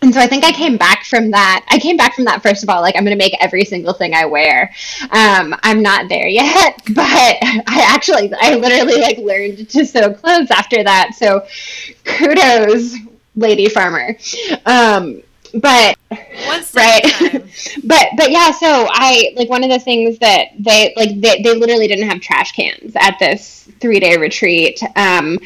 [0.00, 1.66] and so I think I came back from that.
[1.70, 3.92] I came back from that first of all, like I'm going to make every single
[3.92, 4.72] thing I wear.
[5.10, 10.50] Um, I'm not there yet, but I actually, I literally like learned to sew clothes
[10.52, 11.14] after that.
[11.16, 11.44] So
[12.04, 12.94] kudos,
[13.38, 14.16] lady farmer.
[14.66, 15.22] Um,
[15.54, 15.96] but
[16.74, 17.02] right.
[17.84, 21.54] but but yeah so i like one of the things that they like they, they
[21.54, 24.82] literally didn't have trash cans at this three day retreat.
[24.96, 25.38] Um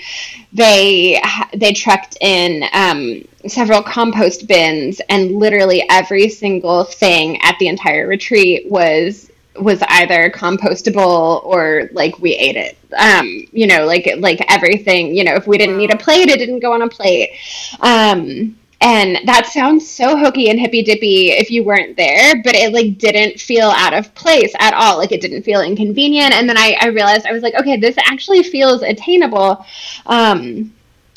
[0.52, 1.22] they
[1.54, 8.06] they trucked in um several compost bins and literally every single thing at the entire
[8.06, 14.40] retreat was was either compostable or like we ate it um you know like like
[14.48, 17.30] everything you know if we didn't need a plate it didn't go on a plate
[17.80, 22.72] um and that sounds so hokey and hippy dippy if you weren't there, but it
[22.72, 24.98] like didn't feel out of place at all.
[24.98, 26.34] Like it didn't feel inconvenient.
[26.34, 29.64] And then I, I realized I was like, okay, this actually feels attainable.
[30.06, 30.72] Um,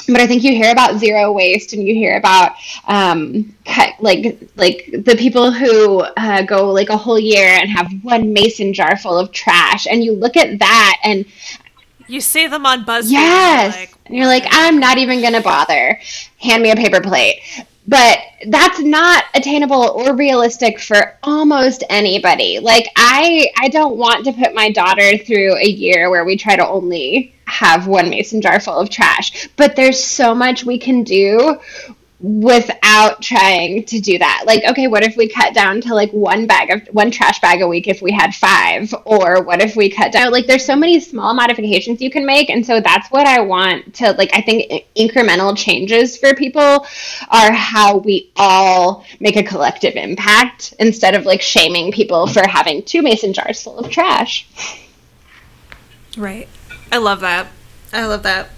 [0.07, 2.53] but I think you hear about zero waste and you hear about
[2.87, 3.55] um,
[3.99, 8.73] like like the people who uh, go like a whole year and have one mason
[8.73, 11.25] jar full of trash, and you look at that and
[12.07, 13.11] you see them on BuzzFeed.
[13.11, 13.75] Yes.
[13.75, 15.99] And you're, like, and you're like, I'm not even going to bother.
[16.37, 17.41] Hand me a paper plate.
[17.87, 22.59] But that's not attainable or realistic for almost anybody.
[22.59, 26.55] Like I I don't want to put my daughter through a year where we try
[26.55, 29.47] to only have one mason jar full of trash.
[29.55, 31.59] But there's so much we can do
[32.19, 34.43] without trying to do that.
[34.47, 37.62] Like, okay, what if we cut down to like one bag of one trash bag
[37.62, 38.93] a week if we had five?
[39.04, 40.32] Or what if we cut down?
[40.32, 42.49] Like, there's so many small modifications you can make.
[42.49, 44.30] And so that's what I want to like.
[44.34, 46.88] I think incremental changes for people
[47.30, 52.84] are how we all make a collective impact instead of like shaming people for having
[52.84, 54.47] two mason jars full of trash.
[56.17, 56.47] Right.
[56.91, 57.47] I love that.
[57.91, 58.49] I love that.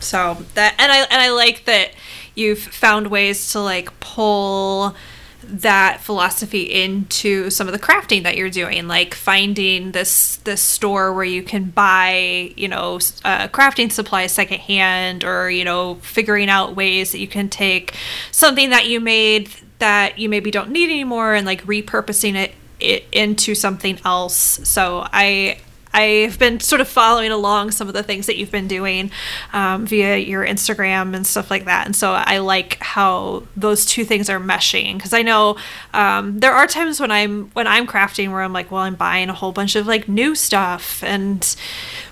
[0.00, 1.90] So that and I and I like that
[2.36, 4.94] you've found ways to like pull
[5.42, 11.12] that philosophy into some of the crafting that you're doing like finding this this store
[11.12, 16.74] where you can buy you know uh, crafting supplies secondhand or you know figuring out
[16.74, 17.94] ways that you can take
[18.32, 23.04] something that you made that you maybe don't need anymore and like repurposing it, it
[23.12, 24.34] into something else.
[24.64, 25.58] So i
[25.96, 29.10] I've been sort of following along some of the things that you've been doing
[29.54, 31.86] um, via your Instagram and stuff like that.
[31.86, 35.56] And so I like how those two things are meshing because I know
[35.94, 39.30] um, there are times when I'm when I'm crafting where I'm like, well, I'm buying
[39.30, 41.56] a whole bunch of like new stuff and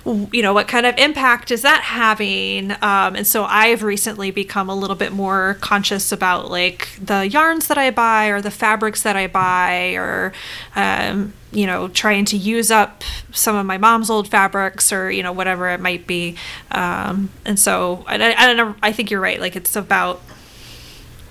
[0.05, 2.71] you know what kind of impact is that having?
[2.71, 7.67] Um, and so i've recently become a little bit more conscious about like the yarns
[7.67, 10.33] that i buy or the fabrics that i buy or
[10.75, 15.23] um, you know trying to use up some of my mom's old fabrics or you
[15.23, 16.35] know whatever it might be.
[16.71, 19.39] Um, and so I, I don't know i think you're right.
[19.39, 20.21] Like it's about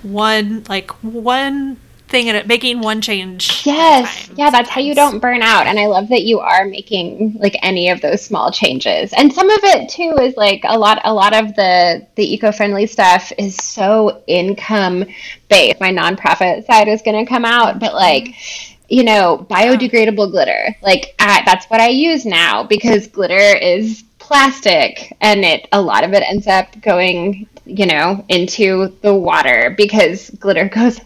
[0.01, 1.77] one like one
[2.15, 3.65] thing and it making one change.
[3.65, 4.29] Yes.
[4.35, 5.67] Yeah, that's how you don't burn out.
[5.67, 9.11] And I love that you are making like any of those small changes.
[9.13, 12.87] And some of it too is like a lot a lot of the the eco-friendly
[12.87, 15.05] stuff is so income
[15.49, 15.79] based.
[15.79, 20.75] My nonprofit side is gonna come out, but like mm-hmm you know, biodegradable glitter.
[20.83, 26.03] Like I, that's what I use now because glitter is plastic and it a lot
[26.03, 30.99] of it ends up going, you know, into the water because glitter goes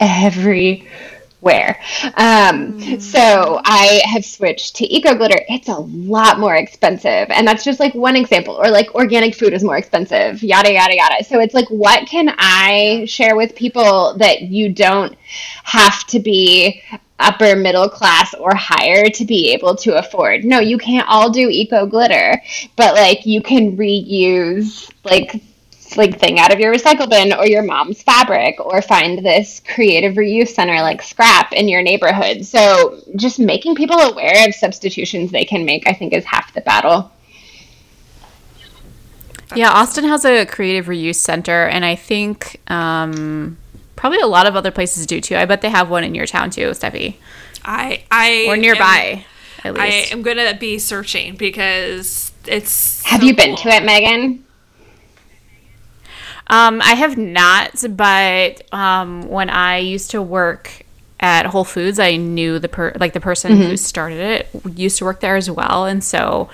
[0.00, 1.80] everywhere.
[2.04, 3.00] Um, mm.
[3.00, 5.40] So I have switched to eco glitter.
[5.48, 7.28] It's a lot more expensive.
[7.30, 8.54] And that's just like one example.
[8.54, 11.24] Or like organic food is more expensive, yada, yada, yada.
[11.24, 15.16] So it's like, what can I share with people that you don't
[15.64, 16.82] have to be
[17.18, 20.44] upper middle class or higher to be able to afford.
[20.44, 22.40] No, you can't all do eco glitter,
[22.76, 25.42] but like you can reuse like
[25.96, 30.14] like thing out of your recycle bin or your mom's fabric or find this creative
[30.14, 32.44] reuse center like scrap in your neighborhood.
[32.44, 36.60] So just making people aware of substitutions they can make i think is half the
[36.60, 37.10] battle.
[39.54, 43.56] Yeah austin has a creative reuse center and i think um,
[43.94, 45.36] probably a lot of other places do too.
[45.36, 47.16] I bet they have one in your town too steffi.
[47.64, 49.24] I i or nearby
[49.64, 53.64] am, i am gonna be searching because it's have so you been cool.
[53.64, 54.44] to it megan
[56.48, 60.82] um, I have not, but um, when I used to work
[61.18, 63.62] at Whole Foods, I knew the per like the person mm-hmm.
[63.62, 66.48] who started it used to work there as well, and so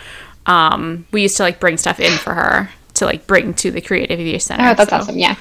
[0.47, 3.81] um, we used to like bring stuff in for her to like bring to the
[3.81, 4.71] Creative Center.
[4.71, 5.19] Oh, that's so awesome!
[5.19, 5.37] Yeah,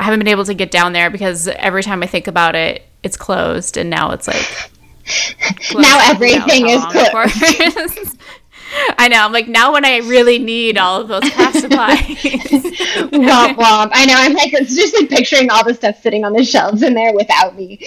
[0.00, 2.86] I haven't been able to get down there because every time I think about it,
[3.04, 4.70] it's closed, and now it's like
[5.74, 8.16] now everything is closed.
[8.98, 9.24] I know.
[9.24, 11.98] I'm like now when I really need all of those craft supplies.
[11.98, 13.90] womp womp.
[13.92, 14.14] I know.
[14.16, 17.12] I'm like it's just like picturing all the stuff sitting on the shelves in there
[17.14, 17.78] without me.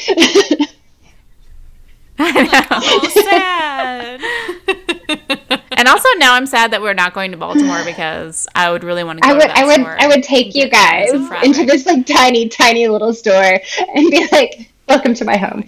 [2.19, 4.21] I Oh, sad.
[5.71, 9.03] and also now I'm sad that we're not going to Baltimore because I would really
[9.03, 11.09] want to go I to would, that I would, I would take you guys
[11.43, 13.33] into this like tiny, tiny little store
[13.95, 15.63] and be like, "Welcome to my home."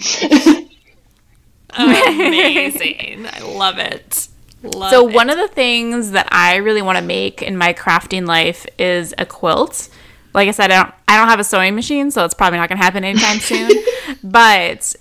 [1.77, 3.25] Amazing.
[3.27, 4.27] I love it.
[4.65, 5.13] Love So it.
[5.13, 9.13] one of the things that I really want to make in my crafting life is
[9.17, 9.89] a quilt.
[10.33, 12.69] Like I said, I don't I don't have a sewing machine, so it's probably not
[12.69, 13.71] going to happen anytime soon.
[14.23, 14.95] but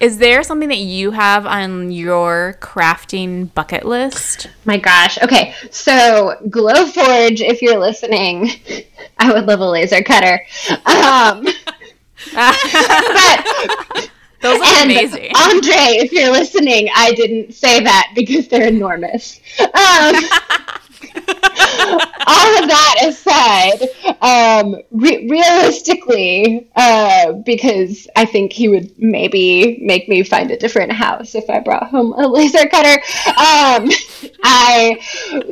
[0.00, 4.46] is there something that you have on your crafting bucket list?
[4.64, 5.18] My gosh.
[5.22, 8.50] Okay, so Glowforge, if you're listening,
[9.18, 10.40] I would love a laser cutter.
[10.86, 11.46] Um,
[12.34, 15.32] but Those are and amazing.
[15.36, 19.40] Andre, if you're listening, I didn't say that because they're enormous.
[19.60, 20.14] Um,
[22.26, 23.80] all of that aside,
[24.20, 30.92] um, re- realistically, uh, because I think he would maybe make me find a different
[30.92, 33.00] house if I brought home a laser cutter.
[33.28, 33.90] Um,
[34.42, 34.98] I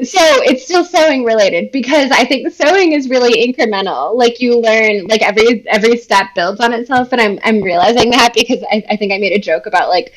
[0.04, 4.14] so it's still sewing related because I think sewing is really incremental.
[4.16, 8.32] Like you learn, like every every step builds on itself, and I'm I'm realizing that
[8.34, 10.12] because I, I think I made a joke about like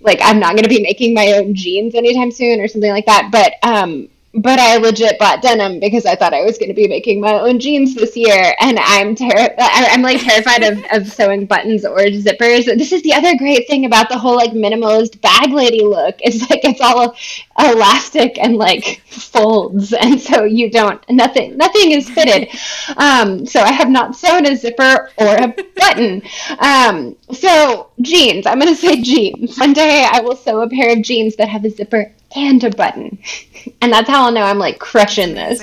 [0.00, 3.06] like I'm not going to be making my own jeans anytime soon or something like
[3.06, 3.30] that.
[3.32, 6.88] But um, but I legit bought denim because I thought I was going to be
[6.88, 9.26] making my own jeans this year, and I'm ter-
[9.58, 12.66] I- I'm like terrified of, of sewing buttons or zippers.
[12.66, 16.16] This is the other great thing about the whole like minimalist bag lady look.
[16.20, 17.16] It's like it's all
[17.58, 22.48] elastic and like folds, and so you don't nothing nothing is fitted.
[22.96, 26.22] Um, so I have not sewn a zipper or a button.
[26.58, 29.58] Um, so jeans, I'm going to say jeans.
[29.58, 32.70] One day I will sew a pair of jeans that have a zipper and a
[32.70, 33.18] button,
[33.80, 35.60] and that's how I'll know I'm like crushing this.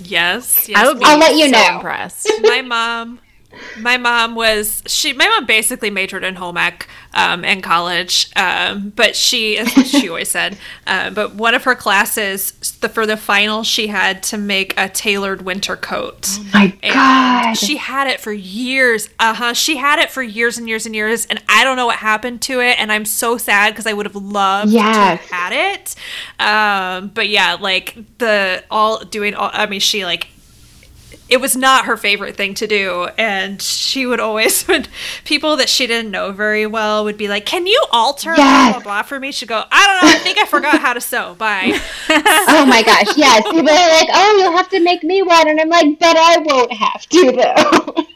[0.00, 0.78] Yes, yes.
[0.78, 1.76] I would be I'll let you so know.
[1.76, 2.30] impressed.
[2.42, 3.20] my mom
[3.78, 8.90] my mom was she my mom basically majored in home ec um, in college um,
[8.94, 13.16] but she as she always said uh, but one of her classes the for the
[13.16, 17.54] final she had to make a tailored winter coat My and God.
[17.54, 21.26] she had it for years uh-huh she had it for years and years and years
[21.26, 24.06] and i don't know what happened to it and i'm so sad because i would
[24.06, 25.94] have loved to have had it
[26.38, 30.28] um, but yeah like the all doing all i mean she like
[31.28, 33.08] it was not her favorite thing to do.
[33.18, 34.86] And she would always when
[35.24, 38.80] people that she didn't know very well would be like can you alter blah blah
[38.80, 39.32] blah for me?
[39.32, 40.16] She'd go i don't know.
[40.16, 41.34] I think i forgot how to sew.
[41.34, 41.78] Bye.
[42.48, 43.42] Oh my gosh, yes.
[43.42, 46.38] People are like, "Oh, you'll have to make me one," and I'm like, "But I
[46.38, 48.04] won't have to, though."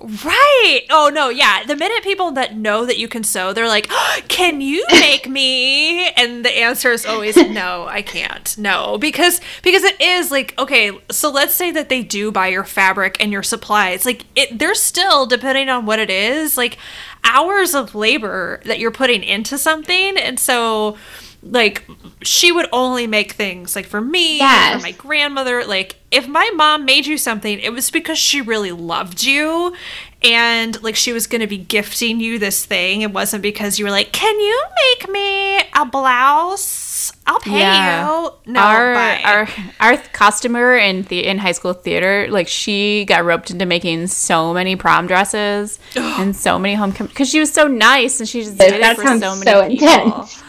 [0.00, 0.82] right.
[0.90, 1.28] Oh no.
[1.28, 1.64] Yeah.
[1.64, 3.90] The minute people that know that you can sew they're like
[4.28, 6.08] can you make me?
[6.10, 8.56] And the answer is always no i can't.
[8.58, 8.98] No.
[8.98, 13.16] Because because it is like okay so let's say that they do buy your fabric
[13.20, 14.06] and your supplies.
[14.06, 16.78] Like it they're still depending on what it is like
[17.24, 20.16] hours of labor that you're putting into something.
[20.16, 20.96] And so
[21.42, 21.86] like
[22.22, 24.76] she would only make things like for me Yes.
[24.76, 28.72] for my grandmother like if my mom made you something it was because she really
[28.72, 29.74] loved you
[30.22, 33.86] and like she was going to be gifting you this thing it wasn't because you
[33.86, 39.20] were like can you make me a blouse i'll pay you no our bye.
[39.24, 39.48] our
[39.80, 44.52] our costumer in the in high school theater, like she got roped into making so
[44.52, 48.58] many prom dresses and so many homecoming because she was so nice and she just
[48.58, 49.86] did That it for so many so people.
[49.88, 50.42] intense.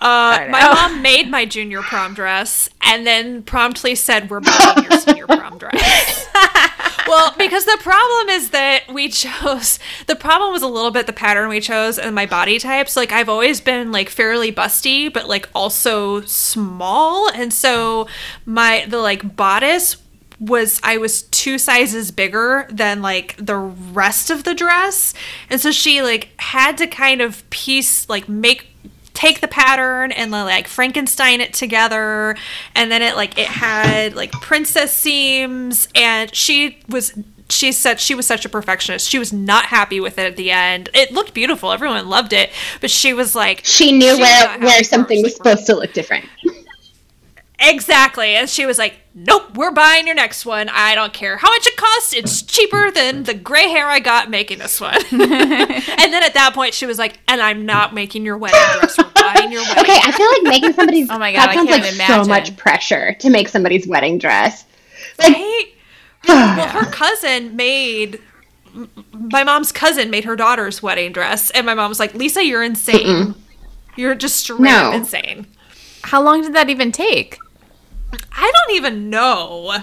[0.00, 4.98] Uh, my mom made my junior prom dress and then promptly said, We're buying your
[4.98, 6.26] senior prom dress.
[7.06, 11.12] well, because the problem is that we chose, the problem was a little bit the
[11.12, 12.96] pattern we chose and my body types.
[12.96, 17.30] Like, I've always been like fairly busty, but like also small.
[17.32, 18.08] And so
[18.46, 19.96] my, the like bodice
[20.40, 25.12] was I was two sizes bigger than like the rest of the dress.
[25.50, 28.69] And so she like had to kind of piece like make
[29.14, 32.36] take the pattern and like Frankenstein it together
[32.74, 37.12] and then it like it had like princess seams and she was
[37.48, 39.08] she said she was such a perfectionist.
[39.08, 40.88] She was not happy with it at the end.
[40.94, 41.72] It looked beautiful.
[41.72, 45.66] Everyone loved it, but she was like She knew She where where something was supposed
[45.66, 46.26] to look different.
[47.60, 48.36] Exactly.
[48.36, 50.68] And she was like, Nope, we're buying your next one.
[50.68, 52.12] I don't care how much it costs.
[52.12, 54.94] It's cheaper than the gray hair I got making this one.
[55.10, 58.96] and then at that point, she was like, And I'm not making your wedding dress.
[58.96, 61.54] We're buying your wedding Okay, I feel like making somebody's Oh my God, that I
[61.54, 64.64] sounds can't like even so much pressure to make somebody's wedding dress.
[65.18, 65.66] Like Right?
[66.28, 68.20] well, her cousin made
[69.12, 72.62] my mom's cousin made her daughter's wedding dress, and my mom was like, "Lisa, you're
[72.62, 73.34] insane."
[73.96, 74.92] You're just straight No.
[74.92, 75.46] insane.
[76.02, 77.38] How long did that even take?
[78.32, 79.76] I don't even know.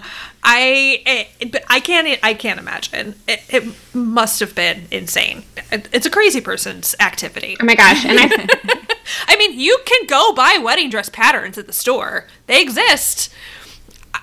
[0.43, 3.15] I it, but I can't I can't imagine.
[3.27, 3.63] It, it
[3.95, 5.43] must have been insane.
[5.71, 7.57] It- it's a crazy person's activity.
[7.61, 8.03] Oh my gosh.
[8.05, 8.25] And I
[9.27, 12.27] I mean, you can go buy wedding dress patterns at the store.
[12.47, 13.33] They exist.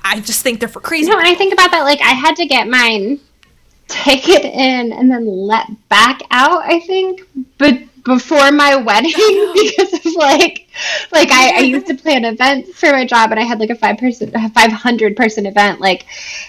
[0.02, 1.10] I just think they're for crazy.
[1.10, 1.82] No, and I think about that.
[1.82, 3.20] Like, I had to get mine,
[3.88, 6.62] take it in, and then let back out.
[6.64, 7.22] I think,
[7.58, 9.12] but before my wedding,
[9.54, 10.63] because of like,
[11.12, 13.74] like I, I used to plan events for my job, and I had like a
[13.74, 16.06] five person, five hundred person event, like,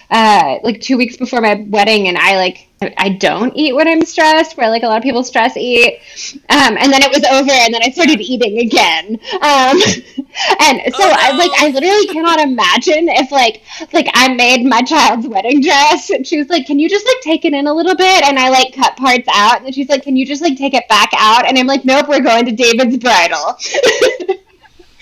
[0.09, 2.69] uh, like two weeks before my wedding, and I like.
[2.97, 6.01] I don't eat when I'm stressed, where like a lot of people stress eat.
[6.49, 9.17] Um, and then it was over, and then I started eating again.
[9.35, 9.79] Um,
[10.59, 13.63] and so I like I literally cannot imagine if like
[13.93, 17.21] like I made my child's wedding dress, and she was like, "Can you just like
[17.21, 20.03] take it in a little bit?" And I like cut parts out, and she's like,
[20.03, 22.51] "Can you just like take it back out?" And I'm like, "Nope, we're going to
[22.51, 23.57] David's bridal."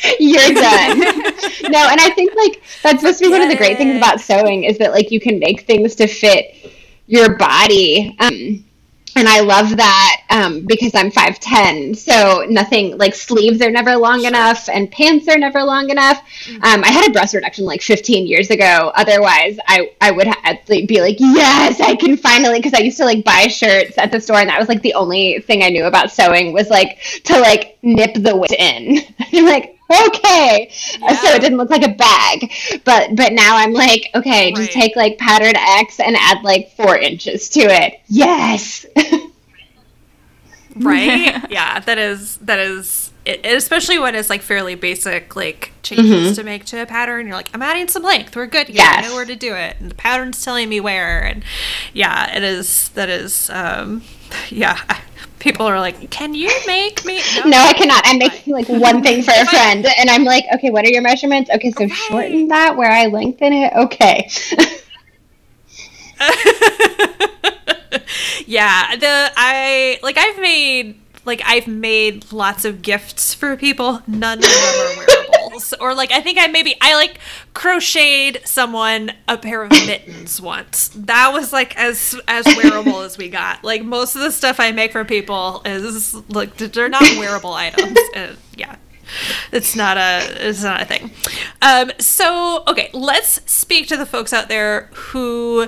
[0.19, 0.99] You're done.
[0.99, 4.19] no, and I think like that's supposed to be one of the great things about
[4.19, 6.71] sewing is that like you can make things to fit
[7.07, 8.15] your body.
[8.19, 8.65] Um,
[9.15, 14.25] and I love that um, because I'm 5'10, so nothing like sleeves are never long
[14.25, 16.17] enough and pants are never long enough.
[16.49, 18.91] Um, I had a breast reduction like 15 years ago.
[18.95, 23.05] Otherwise, I, I would ha- be like, yes, I can finally, because I used to
[23.05, 25.85] like buy shirts at the store, and that was like the only thing I knew
[25.85, 28.99] about sewing was like to like nip the waist in.
[29.31, 29.77] I'm like,
[30.07, 30.71] okay,
[31.01, 32.51] Uh, so it didn't look like a bag.
[32.85, 36.97] But but now I'm like, okay, just take like pattern X and add like four
[36.97, 37.99] inches to it.
[38.07, 38.85] Yes.
[40.75, 41.41] right?
[41.49, 46.43] yeah, that is that is it, especially when it's like fairly basic like changes to
[46.43, 47.27] make to a pattern.
[47.27, 48.35] You're like, I'm adding some length.
[48.35, 48.91] We're good here.
[48.91, 49.09] I Yes.
[49.09, 51.23] know where to do it, and the pattern's telling me where.
[51.23, 51.43] And
[51.93, 52.89] yeah, it is.
[52.89, 53.49] That is.
[53.49, 54.03] um
[54.49, 54.79] Yeah,
[55.43, 57.21] people are like, can you make me?
[57.45, 58.01] No, I cannot.
[58.05, 61.01] I'm making like one thing for a friend, and I'm like, okay, what are your
[61.01, 61.49] measurements?
[61.49, 63.73] Okay, so shorten that where I lengthen it.
[63.73, 64.29] Okay.
[68.45, 74.01] yeah, the I like I've made like I've made lots of gifts for people.
[74.07, 75.22] None of them are
[75.79, 77.19] or like I think I maybe I like
[77.53, 80.89] crocheted someone a pair of mittens once.
[80.95, 83.63] That was like as as wearable as we got.
[83.63, 87.97] Like most of the stuff I make for people is like they're not wearable items.
[88.15, 88.75] Uh, yeah.
[89.51, 91.11] It's not a it's not a thing.
[91.61, 95.67] Um, so okay, let's speak to the folks out there who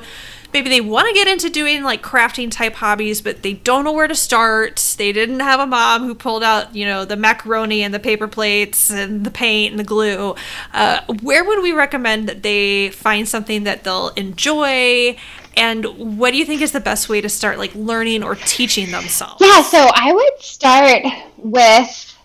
[0.56, 3.92] maybe they want to get into doing like crafting type hobbies, but they don't know
[3.92, 4.96] where to start.
[4.98, 8.28] They didn't have a mom who pulled out you know the macaroni and the paper
[8.28, 10.34] plates and the paint and the glue.
[10.74, 15.18] Uh, where would we recommend that they find something that they'll enjoy?
[15.58, 15.86] And
[16.20, 19.42] what do you think is the best way to start like learning or teaching themselves?
[19.42, 21.04] Yeah, so I would start
[21.38, 22.18] with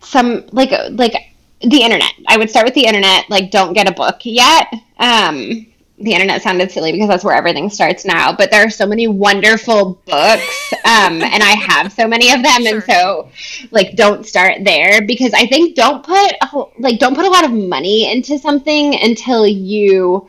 [0.00, 1.14] some like like
[1.60, 2.12] the internet.
[2.26, 3.30] I would start with the internet.
[3.30, 4.66] Like, don't get a book yet.
[4.98, 5.66] Um,
[5.98, 8.32] the internet sounded silly because that's where everything starts now.
[8.32, 12.66] But there are so many wonderful books, um, and I have so many of them,
[12.66, 13.30] and so
[13.70, 17.30] like don't start there because I think don't put a whole, like don't put a
[17.30, 20.28] lot of money into something until you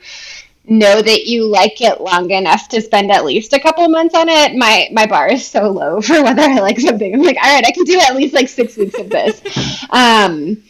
[0.70, 4.28] know that you like it long enough to spend at least a couple months on
[4.30, 4.56] it.
[4.56, 7.14] My my bar is so low for whether I like something.
[7.14, 9.42] I'm like, all right, I can do at least like six weeks of this.
[9.90, 10.64] Um,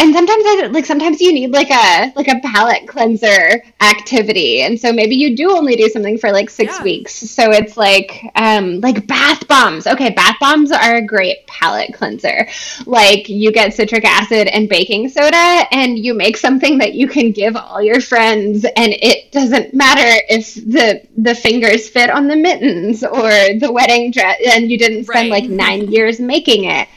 [0.00, 4.80] and sometimes I like sometimes you need like a like a palate cleanser activity, and
[4.80, 6.84] so maybe you do only do something for like six Yeah.
[6.84, 7.14] weeks.
[7.14, 9.86] So it's like um like bath bombs.
[9.86, 12.48] Okay, bath bombs are a great palate cleanser.
[12.86, 17.30] Like you get citric acid and baking soda, and you make something that you can
[17.32, 22.36] give all your friends, and it doesn't matter if the the fingers fit on the
[22.36, 25.42] mittens or the wedding dress, and you didn't spend Right.
[25.42, 26.88] like nine years making it.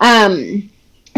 [0.00, 0.68] Um,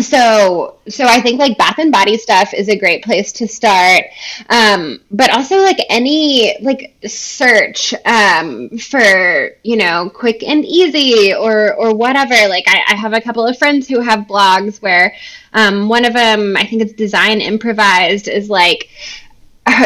[0.00, 4.04] so so i think like bath and body stuff is a great place to start.
[4.50, 11.74] Um but also like any like search um for you know quick and easy or
[11.74, 12.34] or whatever.
[12.48, 15.14] Like i, I have a couple of friends who have blogs where
[15.52, 18.88] um one of them i think it's design improvised is like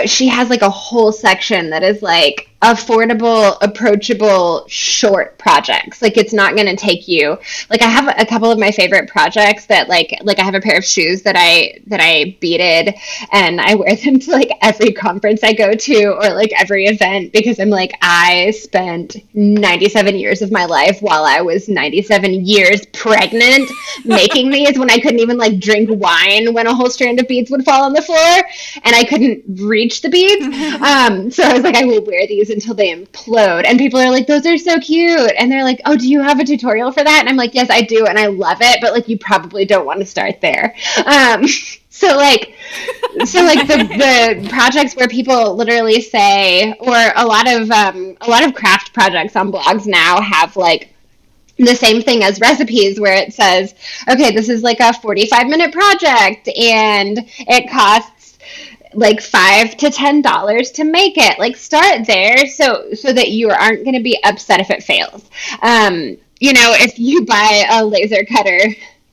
[0.07, 6.03] she has like a whole section that is like affordable, approachable, short projects.
[6.03, 7.39] Like it's not going to take you.
[7.71, 10.61] Like I have a couple of my favorite projects that like like I have a
[10.61, 12.97] pair of shoes that I that I beaded
[13.31, 17.33] and I wear them to like every conference I go to or like every event
[17.33, 22.85] because I'm like I spent 97 years of my life while I was 97 years
[22.87, 23.71] pregnant
[24.05, 27.53] making these when I couldn't even like drink wine when a whole strand of beads
[27.53, 28.19] would fall on the floor
[28.83, 30.57] and I couldn't reach the beads.
[30.89, 33.65] Um, so I was like, I will wear these things until they implode.
[33.67, 35.33] And people are like, those are so cute.
[35.39, 37.21] And they're like, oh, do you have a tutorial for that?
[37.21, 38.07] And I'm like, yes, I do.
[38.07, 38.81] And I love it.
[38.81, 40.75] But like, you probably don't want to start there.
[41.07, 41.47] Um,
[41.91, 42.55] so like,
[43.25, 48.31] so like the, the projects where people literally say, or a lot of, um, a
[48.31, 50.95] lot of craft projects on blogs now have like,
[51.61, 53.75] the same thing as recipes where it says
[54.09, 58.18] okay this is like a 45 minute project and it costs
[58.99, 61.39] like five to ten dollars to make it.
[61.39, 65.29] Like start there so so that you aren't going to be upset if it fails.
[65.63, 68.61] Um you know if you buy a laser cutter.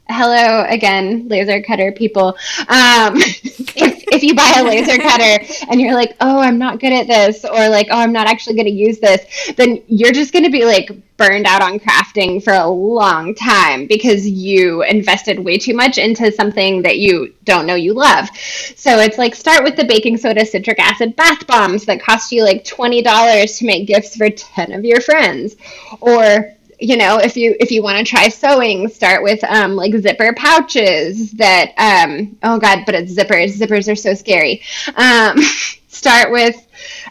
[0.10, 2.30] Hello again laser cutter people.
[2.68, 6.93] Um if, if you buy a laser cutter and you're like oh i'm not good
[6.93, 10.34] at this or like oh i'm not actually going to use this then you're just
[10.34, 15.39] going to be like burned out on crafting for a long time because you invested
[15.39, 18.28] way too much into something that you don't know you love.
[18.76, 22.43] So it's like start with the baking soda citric acid bath bombs that cost you
[22.43, 25.55] like $20 to make gifts for 10 of your friends.
[26.01, 29.94] Or you know if you if you want to try sewing start with um, like
[29.96, 34.62] zipper pouches that um, oh god but it's zippers zippers are so scary.
[34.96, 35.38] Um,
[35.88, 36.56] start with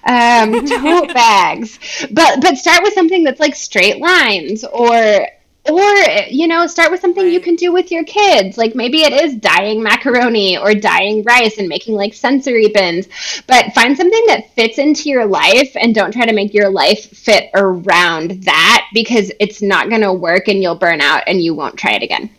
[0.05, 1.79] um, tote bags.
[2.11, 5.27] But but start with something that's like straight lines or
[5.67, 5.95] or
[6.29, 7.33] you know start with something right.
[7.33, 8.59] you can do with your kids.
[8.59, 13.09] Like maybe it is dyeing macaroni or dyeing rice and making like sensory bins.
[13.47, 17.11] But find something that fits into your life and don't try to make your life
[17.11, 21.55] fit around that because it's not going to work and you'll burn out and you
[21.55, 22.31] won't try it again.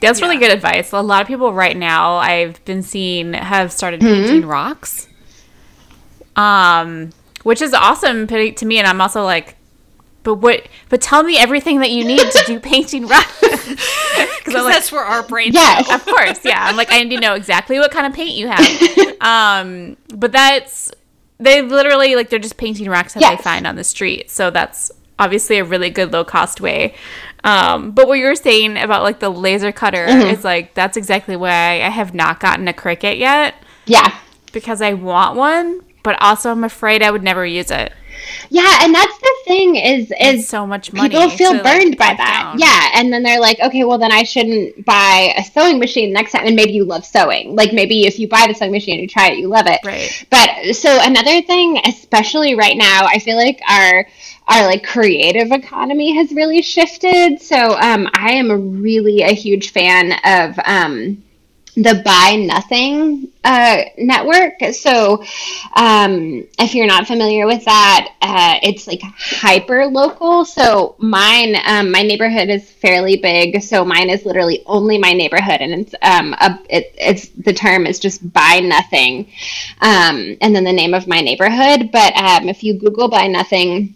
[0.00, 0.92] That's really good advice.
[0.92, 4.26] A lot of people right now i've been seeing have started mm-hmm.
[4.26, 5.08] painting rocks.
[6.36, 7.10] Um
[7.42, 9.53] which is awesome to me and i'm also like
[10.24, 10.66] but what?
[10.88, 13.26] But tell me everything that you need to do painting right.
[14.44, 15.52] Because like, that's where our brain.
[15.52, 16.44] Yes, of course.
[16.44, 19.20] Yeah, I'm like I need to know exactly what kind of paint you have.
[19.20, 20.92] Um, but that's
[21.38, 23.38] they literally like they're just painting rocks that yes.
[23.38, 24.30] they find on the street.
[24.30, 26.94] So that's obviously a really good low cost way.
[27.42, 30.28] Um, but what you were saying about like the laser cutter mm-hmm.
[30.28, 33.54] is like that's exactly why I have not gotten a Cricut yet.
[33.86, 34.16] Yeah,
[34.52, 37.92] because I want one, but also I'm afraid I would never use it.
[38.50, 41.08] Yeah, and that's the thing is is it's so much money.
[41.08, 42.42] People feel burned like, by that.
[42.42, 42.58] Down.
[42.58, 46.32] Yeah, and then they're like, okay, well then I shouldn't buy a sewing machine next
[46.32, 46.46] time.
[46.46, 47.54] And maybe you love sewing.
[47.54, 49.80] Like maybe if you buy the sewing machine and you try it, you love it.
[49.84, 50.26] Right.
[50.30, 54.06] But so another thing, especially right now, I feel like our
[54.46, 57.40] our like creative economy has really shifted.
[57.40, 61.22] So um, I am really a huge fan of um,
[61.76, 64.54] the Buy Nothing uh, network.
[64.74, 65.22] So,
[65.74, 70.44] um, if you're not familiar with that, uh, it's like hyper local.
[70.44, 73.62] So, mine, um, my neighborhood is fairly big.
[73.62, 77.86] So, mine is literally only my neighborhood, and it's um, a, it, it's the term
[77.86, 79.32] is just Buy Nothing,
[79.80, 81.90] um, and then the name of my neighborhood.
[81.90, 83.94] But um, if you Google Buy Nothing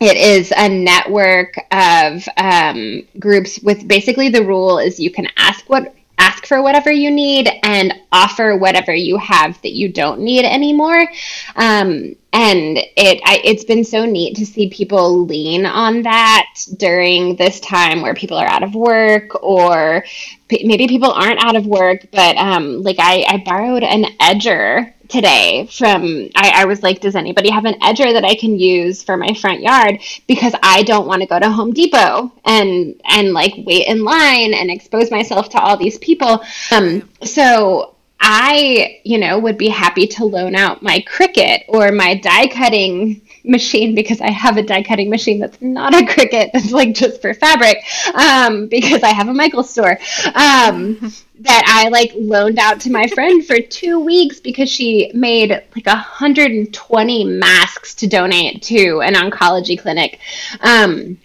[0.00, 5.68] it is a network of um, groups with basically the rule is you can ask
[5.68, 10.44] what ask for whatever you need and offer whatever you have that you don't need
[10.44, 11.08] anymore.
[11.56, 17.36] Um, and it I, it's been so neat to see people lean on that during
[17.36, 20.04] this time where people are out of work or
[20.48, 24.92] p- maybe people aren't out of work but um, like I, I borrowed an edger
[25.08, 29.02] today from I, I, was like does anybody have an edger that i can use
[29.02, 30.00] for my front yard?
[30.26, 34.52] Because i don't want to go to home depot and and like wait in line
[34.52, 36.44] and expose myself to all these people.
[36.70, 42.14] Um so i you know would be happy to loan out my Cricut or my
[42.14, 46.70] die cutting machine because I have a die cutting machine that's not a Cricut that's
[46.70, 47.78] like just for fabric
[48.14, 49.98] um, because I have a Michaels store
[50.34, 50.98] um,
[51.40, 55.86] that I like loaned out to my friend for two weeks because she made like
[55.86, 60.18] 120 masks to donate to an oncology clinic.
[60.60, 61.18] Um,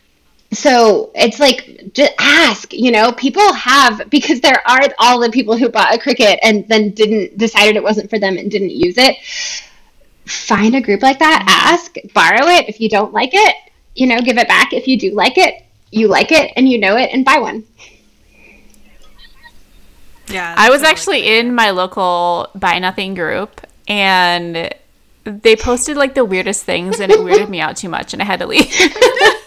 [0.57, 5.57] so it's like just ask you know people have because there are all the people
[5.57, 8.95] who bought a Cricut and then didn't decided it wasn't for them and didn't use
[8.97, 9.17] it
[10.25, 12.69] find a group like that, ask, borrow it.
[12.69, 13.55] If you don't like it,
[13.95, 14.73] you know, give it back.
[14.73, 17.65] If you do like it, you like it and you know it and buy one.
[20.27, 20.55] Yeah.
[20.57, 24.73] I was actually in my local buy nothing group and
[25.25, 28.25] they posted like the weirdest things and it weirded me out too much and I
[28.25, 28.73] had to leave.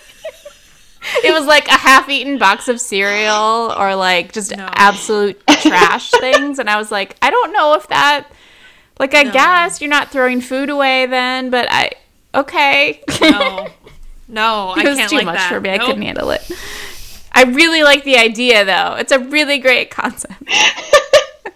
[1.25, 4.69] it was like a half-eaten box of cereal or like just no.
[4.73, 8.29] absolute trash things and I was like, I don't know if that
[8.99, 9.33] like, I no.
[9.33, 11.93] guess you're not throwing food away then, but I
[12.35, 13.03] okay.
[13.21, 13.69] No,
[14.29, 15.53] no, it was too like much that.
[15.53, 15.71] for me.
[15.71, 15.81] Nope.
[15.81, 16.51] I couldn't handle it.
[17.33, 18.97] I really like the idea though.
[18.99, 20.43] It's a really great concept.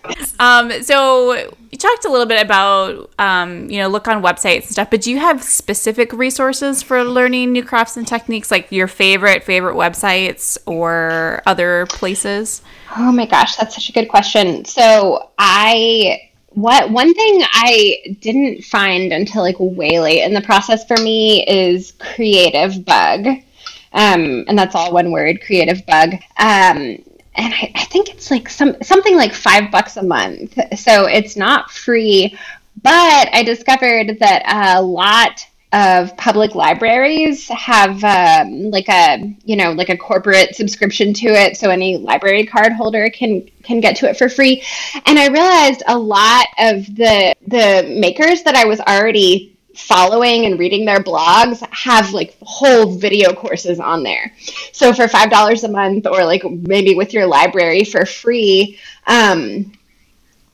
[0.40, 1.34] um, so
[1.70, 5.03] you talked a little bit about, um, you know, look on websites and stuff, but
[5.03, 9.74] do you have specific resources for learning new crafts and techniques, like your favorite, favorite
[9.74, 12.62] websites or other places?
[12.96, 14.64] Oh my gosh, that's such a good question.
[14.64, 20.84] So I what one thing I didn't find until like way late in the process
[20.86, 23.44] for me is Creativebug.
[23.92, 26.20] Um, and that's all one word, Creativebug.
[26.38, 27.05] Um,
[27.41, 30.59] and I, I think it's like some something like five bucks a month.
[30.78, 32.36] So it's not free,
[32.82, 39.72] but I discovered that a lot of public libraries have um, like a you know
[39.72, 44.11] like a corporate subscription to it so any library card holder can can get to
[44.11, 44.61] it for free
[45.07, 50.59] and i realized a lot of the the makers that i was already following and
[50.59, 54.33] reading their blogs have like whole video courses on there
[54.72, 59.72] so for five dollars a month or like maybe with your library for free um,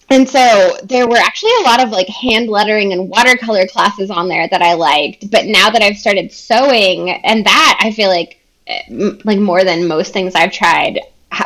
[0.09, 4.29] and so there were actually a lot of like hand lettering and watercolor classes on
[4.29, 5.31] there that I liked.
[5.31, 8.83] But now that I've started sewing, and that I feel like eh,
[9.25, 11.01] like more than most things I've tried,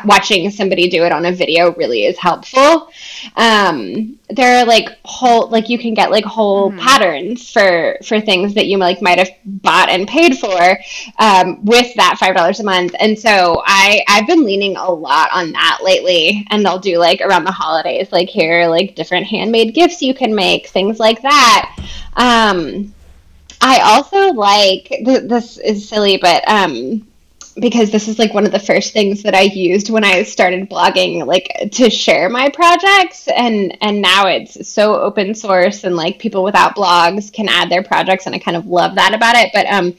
[0.04, 2.90] watching somebody do it on a video really is helpful.
[3.36, 6.78] Um, there are like whole like you can get like whole mm.
[6.78, 10.78] patterns for for things that you like might have bought and paid for
[11.18, 12.94] um, with that five dollars a month.
[12.98, 16.46] And so I I've been leaning a lot on that lately.
[16.50, 20.34] And I'll do like around the holidays, like here like different handmade gifts you can
[20.34, 21.76] make, things like that.
[22.14, 22.94] Um,
[23.60, 27.06] I also like th- this is silly, but um,
[27.58, 30.70] because this is like one of the first things that I used when I started
[30.70, 36.18] blogging, like to share my projects, and and now it's so open source and like
[36.18, 39.50] people without blogs can add their projects, and I kind of love that about it.
[39.52, 39.92] But um,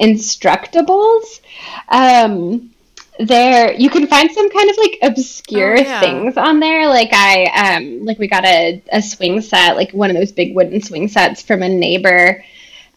[0.00, 1.40] Instructables,
[1.88, 2.70] um,
[3.18, 6.00] there you can find some kind of like obscure oh, yeah.
[6.00, 6.88] things on there.
[6.88, 10.54] Like I um, like we got a a swing set, like one of those big
[10.54, 12.44] wooden swing sets from a neighbor.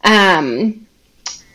[0.03, 0.87] Um,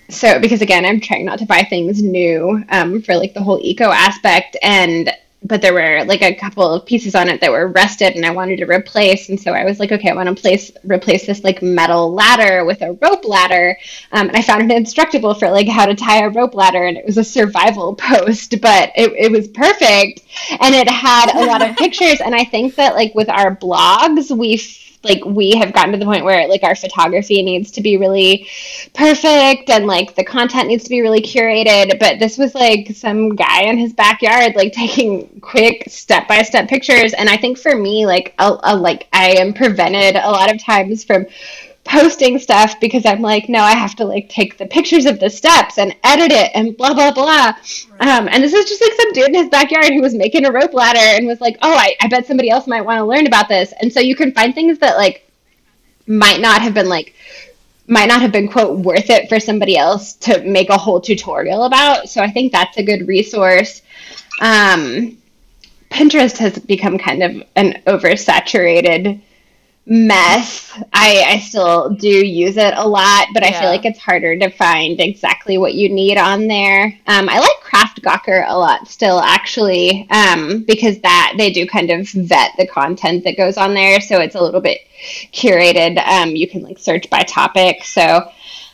[0.08, 3.58] so because again i'm trying not to buy things new um, for like the whole
[3.62, 5.10] eco aspect and
[5.42, 8.30] but there were like a couple of pieces on it that were rusted and i
[8.30, 11.44] wanted to replace and so i was like okay i want to place replace this
[11.44, 13.76] like metal ladder with a rope ladder
[14.12, 16.96] um, and i found it instructable for like how to tie a rope ladder and
[16.96, 20.22] it was a survival post but it, it was perfect
[20.60, 24.36] and it had a lot of pictures and i think that like with our blogs
[24.36, 24.56] we
[25.08, 28.48] like we have gotten to the point where like our photography needs to be really
[28.94, 31.98] perfect and like the content needs to be really curated.
[31.98, 36.68] But this was like some guy in his backyard like taking quick step by step
[36.68, 37.14] pictures.
[37.14, 40.62] And i think for me like a, a, like i am prevented a lot of
[40.62, 41.26] times from
[41.86, 45.30] posting stuff because I'm like, no, I have to like take the pictures of the
[45.30, 47.54] steps and edit it and blah blah blah.
[48.00, 50.52] Um, and this is just like some dude in his backyard who was making a
[50.52, 53.26] rope ladder and was like, oh, I, I bet somebody else might want to learn
[53.26, 53.72] about this.
[53.80, 55.30] And so you can find things that like
[56.06, 57.14] might not have been like
[57.88, 61.64] might not have been quote worth it for somebody else to make a whole tutorial
[61.64, 62.08] about.
[62.08, 63.82] So I think that's a good resource.
[64.40, 65.16] Um,
[65.90, 69.20] Pinterest has become kind of an oversaturated
[69.86, 70.72] mess.
[70.92, 73.48] I, I still do use it a lot, but yeah.
[73.48, 76.86] I feel like it's harder to find exactly what you need on there.
[77.06, 81.90] Um, I like Craft Gawker a lot still, actually, um, because that they do kind
[81.90, 84.80] of vet the content that goes on there, so it's a little bit
[85.32, 86.04] curated.
[86.04, 88.28] Um, you can like search by topic, so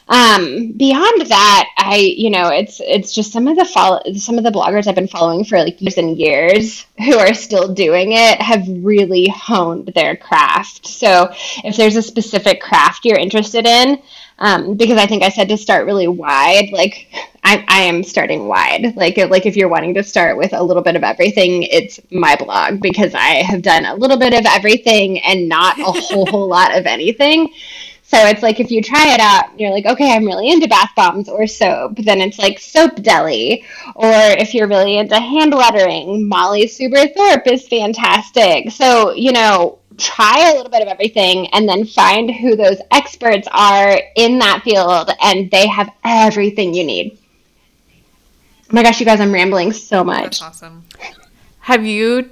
[0.08, 4.44] um, beyond that, I you know it's it's just some of the follow some of
[4.44, 8.40] the bloggers I've been following for like years and years who are still doing it
[8.40, 10.86] have really honed their craft.
[10.86, 11.30] So
[11.64, 14.02] if there's a specific craft you're interested in,
[14.38, 17.06] um, because I think I said to start really wide, like
[17.44, 18.96] I, I am starting wide.
[18.96, 22.36] Like like if you're wanting to start with a little bit of everything, it's my
[22.36, 26.48] blog because I have done a little bit of everything and not a whole whole
[26.48, 27.52] lot of anything.
[28.12, 30.90] So it's like if you try it out, you're like, okay, I'm really into bath
[30.94, 33.64] bombs or soap, then it's like Soap Deli.
[33.94, 38.70] Or if you're really into hand lettering, Molly Suber Thorpe is fantastic.
[38.70, 43.48] So, you know, try a little bit of everything and then find who those experts
[43.50, 47.16] are in that field and they have everything you need.
[48.64, 50.40] Oh my gosh, you guys, I'm rambling so much.
[50.40, 50.84] That's awesome.
[51.60, 52.28] Have you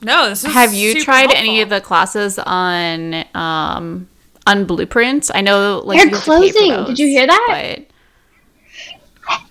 [0.00, 1.38] no, this is Have you tried helpful.
[1.38, 4.06] any of the classes on um
[4.48, 5.30] on Bluprints.
[5.32, 6.70] I know like they're closing.
[6.70, 7.76] Those, Did you hear that?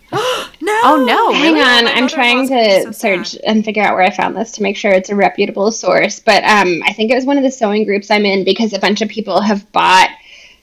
[0.09, 0.11] But...
[0.61, 0.81] no.
[0.83, 1.33] Oh no!
[1.33, 1.61] Hang really?
[1.61, 3.41] on, I'm trying to so search sad.
[3.45, 6.19] and figure out where I found this to make sure it's a reputable source.
[6.19, 8.79] But um, I think it was one of the sewing groups I'm in because a
[8.79, 10.09] bunch of people have bought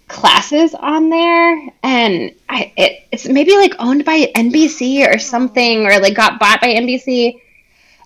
[0.09, 6.01] classes on there, and I, it, it's maybe like owned by NBC or something, or
[6.01, 7.41] like got bought by NBC.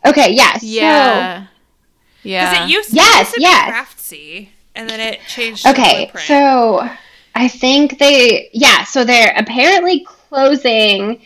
[0.07, 1.49] Okay, yes, yeah, so,
[2.23, 2.51] yeah.
[2.53, 3.73] Because it used, yes, it yes.
[3.73, 4.49] Craftsy
[4.79, 5.67] and then it changed.
[5.67, 6.89] Okay, so
[7.35, 11.21] I think they, yeah, so they're apparently closing,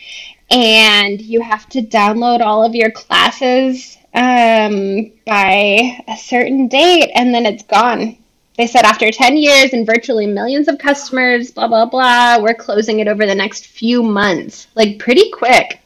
[0.51, 7.35] and you have to download all of your classes um, by a certain date, and
[7.35, 8.17] then it's gone.
[8.57, 13.01] They said after 10 years and virtually millions of customers, blah, blah, blah, we're closing
[13.01, 14.67] it over the next few months.
[14.75, 15.81] Like, pretty quick.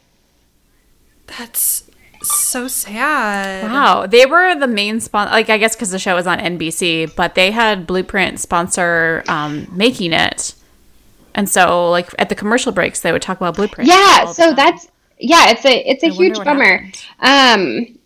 [1.26, 1.85] that's
[2.22, 3.64] so sad.
[3.64, 5.32] Wow, they were the main sponsor.
[5.32, 9.66] Like I guess because the show was on NBC, but they had Bluprint sponsor um,
[9.70, 10.54] making it,
[11.34, 13.88] and so like at the commercial breaks, they would talk about Bluprint.
[13.88, 14.56] Yeah, so time.
[14.56, 14.88] that's
[15.18, 16.78] yeah, it's a it's a I huge bummer.
[16.78, 17.04] happened.
[17.20, 17.98] Um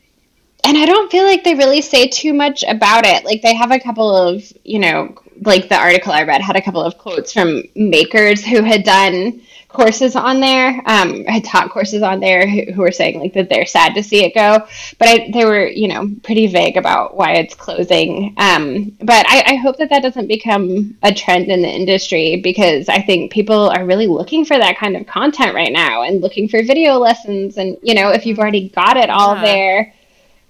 [0.65, 3.25] and I don't feel like they really say too much about it.
[3.25, 6.61] Like they have a couple of, you know, like the article I read had a
[6.61, 9.41] couple of quotes from makers who had done
[9.73, 13.49] courses on there, um, had taught courses on there who, who were saying like that
[13.49, 14.67] they're sad to see it go.
[14.99, 18.35] But I, they were, you know, pretty vague about why it's closing.
[18.37, 22.89] Um, but I, I hope that that doesn't become a trend in the industry because
[22.89, 26.49] I think people are really looking for that kind of content right now and looking
[26.49, 27.57] for video lessons.
[27.57, 29.43] And, you know, if you've already got it all Yeah.
[29.43, 29.95] there,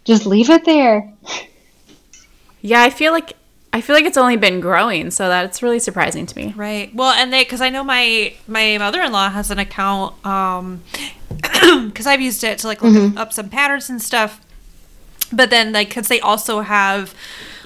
[0.05, 1.13] just leave it there.
[2.63, 3.35] yeah, I feel like
[3.73, 6.53] I feel like it's only been growing, so that's really surprising to me.
[6.57, 6.93] Right.
[6.95, 10.83] Well, and they because I know my my mother in law has an account um
[11.41, 14.41] because I've used it to like look up some patterns and stuff.
[15.33, 17.15] But then like because they also have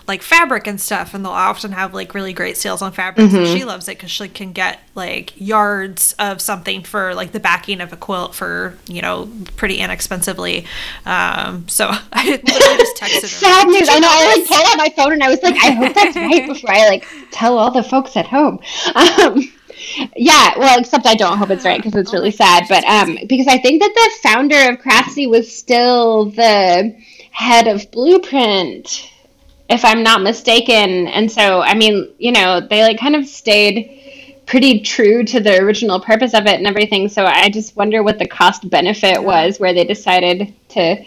[0.06, 3.32] like fabric and stuff, and they'll often have like really great sales on fabrics.
[3.32, 7.40] And she loves it because she can get like yards of something for like the
[7.40, 10.66] backing of a quilt for you know pretty inexpensively.
[11.06, 13.28] Um, so I literally just texted her.
[13.28, 13.88] Sad news.
[13.90, 14.08] I know.
[14.10, 16.46] I like this?" pulled out my phone and I was like, I hope that's right
[16.46, 18.60] before I like tell all the folks at home.
[18.94, 19.42] Um,
[20.16, 22.64] yeah, well, except I don't hope it's right because it's Oh really sad.
[22.68, 26.96] But um, because I think that the founder of Craftsy was still the
[27.30, 29.10] head of Bluprint,
[29.68, 31.08] if I'm not mistaken.
[31.08, 35.58] And so, I mean, you know, they like kind of stayed pretty true to the
[35.58, 37.08] original purpose of it and everything.
[37.08, 41.04] So I just wonder what the cost benefit was where they decided to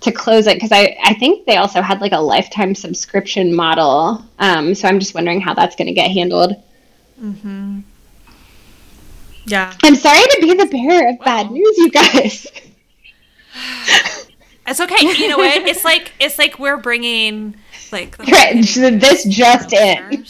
[0.00, 4.24] to close it because I, I think they also had like a lifetime subscription model.
[4.38, 6.54] Um, so I'm just wondering how that's going to get handled.
[7.18, 7.80] Hmm.
[9.44, 9.74] Yeah.
[9.82, 12.46] I'm sorry to be the bearer of bad news, you guys.
[14.66, 14.94] It's okay.
[15.00, 15.66] You know what?
[15.66, 17.56] It's like it's like we're bringing
[17.92, 20.24] like the Right, this just in.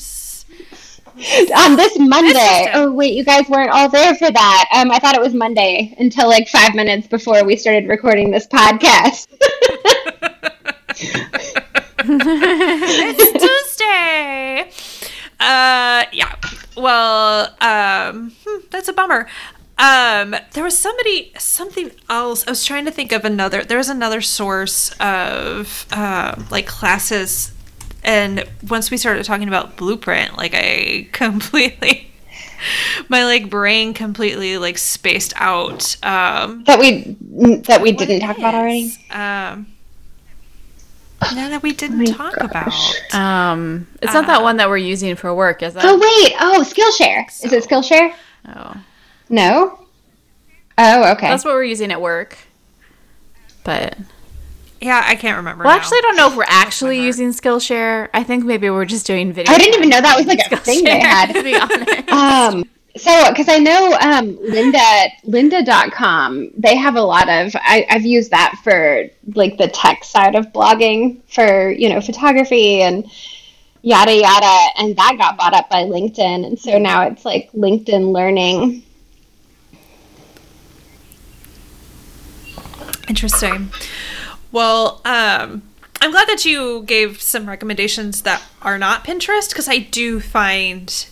[1.55, 2.71] On this Monday.
[2.73, 4.69] Oh wait, you guys weren't all there for that.
[4.75, 8.47] Um, I thought it was Monday until like five minutes before we started recording this
[8.47, 9.27] podcast.
[12.03, 13.33] It's
[13.77, 14.71] Tuesday.
[15.39, 16.35] Uh, yeah.
[16.77, 19.29] Well, um, hmm, that's a bummer.
[19.81, 22.47] Um, there was somebody, something else.
[22.47, 23.65] I was trying to think of another.
[23.65, 27.53] There was another source of um, like classes,
[28.05, 32.13] and once we started talking about Bluprint, like I completely,
[33.09, 35.97] my like brain completely like spaced out.
[36.05, 37.17] Um, that we
[37.63, 38.81] that we didn't talk it about already.
[38.81, 38.99] is.
[39.11, 39.67] Um,
[41.35, 42.99] no, that we didn't my talk gosh.
[43.09, 43.19] about.
[43.19, 45.83] Um, it's not that one that we're using for work, is it?
[45.83, 47.27] Oh wait, oh Skillshare.
[47.43, 48.15] Is it Skillshare?
[48.47, 48.75] Oh.
[49.31, 49.79] No.
[50.77, 51.29] Oh, okay.
[51.29, 52.37] That's what we're using at work.
[53.65, 53.97] But
[54.81, 55.65] Yeah, I can't remember.
[55.65, 55.79] well, now.
[55.79, 58.09] actually, I don't know if we're actually using Skillshare.
[58.13, 59.53] I think maybe we're just doing video.
[59.53, 61.33] I didn't even know that was like a thing they had.
[61.33, 62.09] to be honest.
[62.11, 62.65] Um,
[62.97, 68.33] so, because I know um, Lynda, lynda.com, they have a lot of, I, I've used
[68.33, 69.05] that for
[69.35, 73.09] like the tech side of blogging for, you know, photography and
[73.83, 74.71] yada yada.
[74.79, 76.47] And that got bought up by LinkedIn.
[76.47, 78.83] And so now it's like LinkedIn Learning.
[83.11, 83.71] Interesting.
[84.53, 85.63] Well, um,
[86.01, 91.07] I'm glad that you gave some recommendations that are not Pinterest because I do find.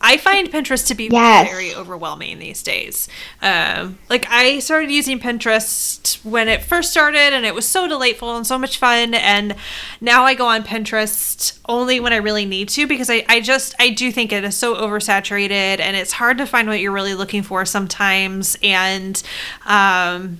[0.00, 1.48] I find Pinterest to be Yes.
[1.48, 3.08] very overwhelming these days.
[3.40, 8.36] Um, like I started using Pinterest when it first started, and it was so delightful
[8.36, 9.14] and so much fun.
[9.14, 9.54] And
[10.02, 13.74] now I go on Pinterest only when I really need to because I, I just
[13.78, 17.14] I do think it is so oversaturated, and it's hard to find what you're really
[17.14, 18.58] looking for sometimes.
[18.62, 19.22] And
[19.64, 20.38] um,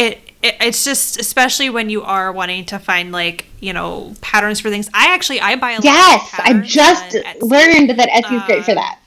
[0.00, 4.60] it, it it's just especially when you are wanting to find like you know patterns
[4.60, 4.88] for things.
[4.94, 8.74] I actually I buy a lot of Yes, I just learned that Etsy's great for
[8.74, 8.98] that.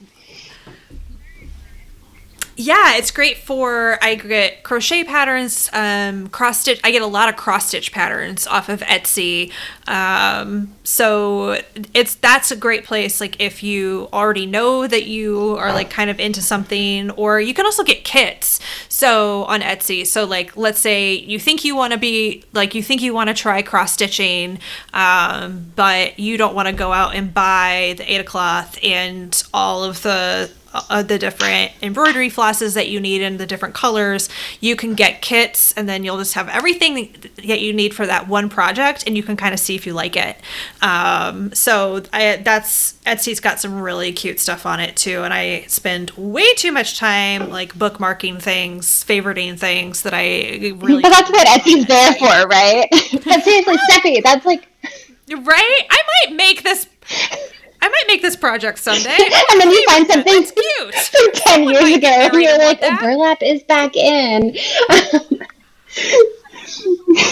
[2.55, 6.79] Yeah, it's great for I get crochet patterns, um, cross stitch.
[6.83, 9.51] I get a lot of cross stitch patterns off of Etsy.
[9.87, 11.59] Um, so
[11.95, 13.19] it's that's a great place.
[13.19, 17.55] Like if you already know that you are like kind of into something, or you
[17.55, 18.59] can also get kits.
[18.87, 22.83] So on Etsy, so like let's say you think you want to be like you
[22.83, 24.59] think you want to try cross stitching,
[24.93, 29.83] um, but you don't want to go out and buy the Aida cloth and all
[29.83, 34.29] of the uh, the different embroidery flosses that you need and the different colors.
[34.59, 37.15] You can get kits, and then you'll just have everything
[37.47, 39.93] that you need for that one project, and you can kind of see if you
[39.93, 40.37] like it.
[40.81, 45.61] Um, so I, that's Etsy's got some really cute stuff on it too, and I
[45.67, 51.01] spend way too much time like bookmarking things, favoriting things that I really.
[51.01, 52.87] But that's what Etsy's there for, right?
[53.25, 54.67] but seriously, Steffi, that's like.
[55.29, 55.79] Right?
[55.89, 56.85] I might make this.
[57.83, 59.09] I might make this project someday.
[59.51, 60.95] and then you find something It's cute.
[61.35, 64.55] from 10 years ago, and you're like, oh, burlap is back in.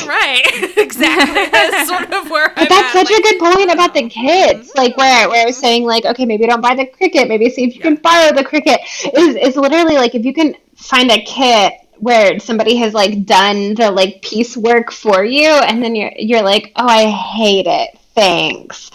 [0.06, 0.44] Right.
[0.78, 1.46] exactly.
[1.50, 3.08] That's sort of where I'm But that's at.
[3.08, 4.78] such a good point about the kids mm-hmm.
[4.78, 7.64] Like where where I was saying like, okay, maybe don't buy the Cricut, maybe see
[7.64, 8.78] if you can borrow the Cricut.
[9.18, 13.74] Is is literally like if you can find a kit where somebody has like done
[13.76, 17.98] the like piece work for you and then you're you're like, Oh, I hate it.
[18.14, 18.92] Thanks.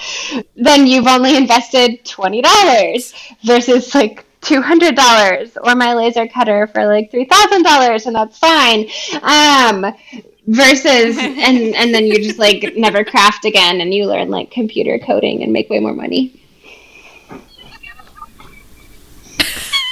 [0.56, 6.66] Then you've only invested twenty dollars versus like two hundred dollars or my laser cutter
[6.66, 8.88] for like three thousand dollars and that's fine.
[9.22, 9.94] Um
[10.46, 14.98] versus and and then you just like never craft again and you learn like computer
[14.98, 16.40] coding and make way more money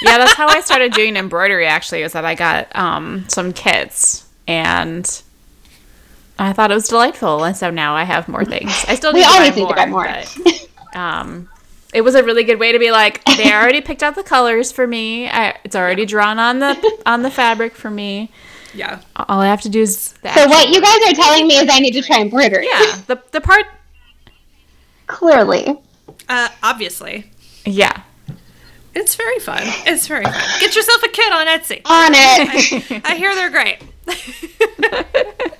[0.05, 1.65] yeah, that's how I started doing embroidery.
[1.65, 5.23] Actually, is that I got um, some kits and
[6.37, 8.71] I thought it was delightful, and so now I have more things.
[8.87, 10.23] I still We need to always buy need more, to buy more.
[10.93, 11.49] but, um,
[11.93, 14.71] it was a really good way to be like, they already picked out the colors
[14.71, 15.29] for me.
[15.29, 18.31] I, it's already drawn on the on the fabric for me.
[18.73, 18.99] Yeah.
[19.15, 21.69] All I have to do is the so what you guys are telling me is
[21.71, 23.65] i need to try embroidery Yeah, the the part.
[25.07, 25.77] clearly
[26.27, 27.31] Uh, obviously.
[27.65, 28.01] Yeah,
[28.93, 29.61] It's very fun.
[29.87, 30.33] It's very fun.
[30.59, 31.81] Get yourself a kit on Etsy.
[31.85, 33.79] on it I hear they're great.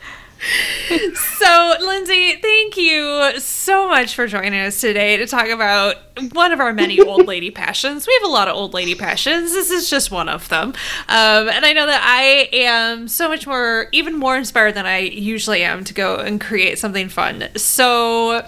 [1.37, 5.97] so, Lindsay, thank you so much for joining us today to talk about
[6.33, 8.07] one of our many old lady passions.
[8.07, 9.51] We have a lot of old lady passions.
[9.51, 10.69] This is just one of them.
[11.09, 14.99] Um, and I know that I am so much more, even more inspired than I
[14.99, 17.49] usually am to go and create something fun.
[17.55, 18.45] So,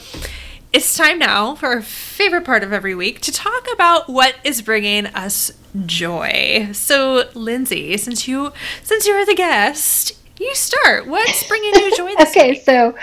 [0.73, 4.61] it's time now for our favorite part of every week to talk about what is
[4.61, 5.51] bringing us
[5.85, 6.69] joy.
[6.73, 8.51] So, Lindsay, since you
[8.83, 10.16] since you're the guest,
[10.47, 11.07] you start.
[11.07, 12.63] What's bringing you joy this okay week?
[12.63, 12.95] so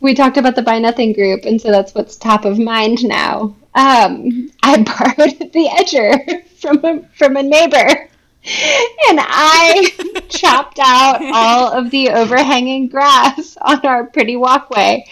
[0.00, 3.54] we talked about the buy nothing group and so that's what's top of mind now
[3.74, 8.08] um, i borrowed the edger from a, from a neighbor
[9.08, 9.90] and I
[10.28, 15.04] chopped out all of the overhanging grass on our pretty walkway.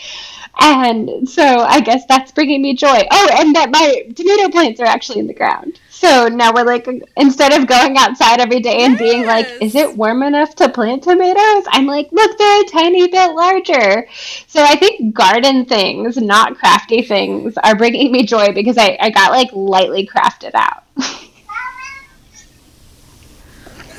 [0.60, 3.02] And so I guess that's bringing me joy.
[3.10, 5.78] Oh, and that my tomato plants are actually in the ground.
[5.98, 6.86] So now we're like,
[7.16, 11.02] instead of going outside every day and being like, is it warm enough to plant
[11.02, 11.64] tomatoes?
[11.70, 14.06] I'm like, look, they're a tiny bit larger.
[14.46, 19.10] So I think garden things, not crafty things, are bringing me joy because I, I
[19.10, 20.84] got like lightly crafted out.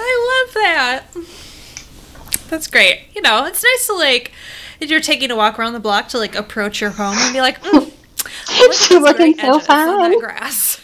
[0.01, 1.03] I love that.
[2.47, 3.07] That's great.
[3.13, 4.31] You know, it's nice to like
[4.79, 7.41] if you're taking a walk around the block to like approach your home and be
[7.41, 10.19] like, mm, look looking so edges on that fun.
[10.21, 10.79] grass.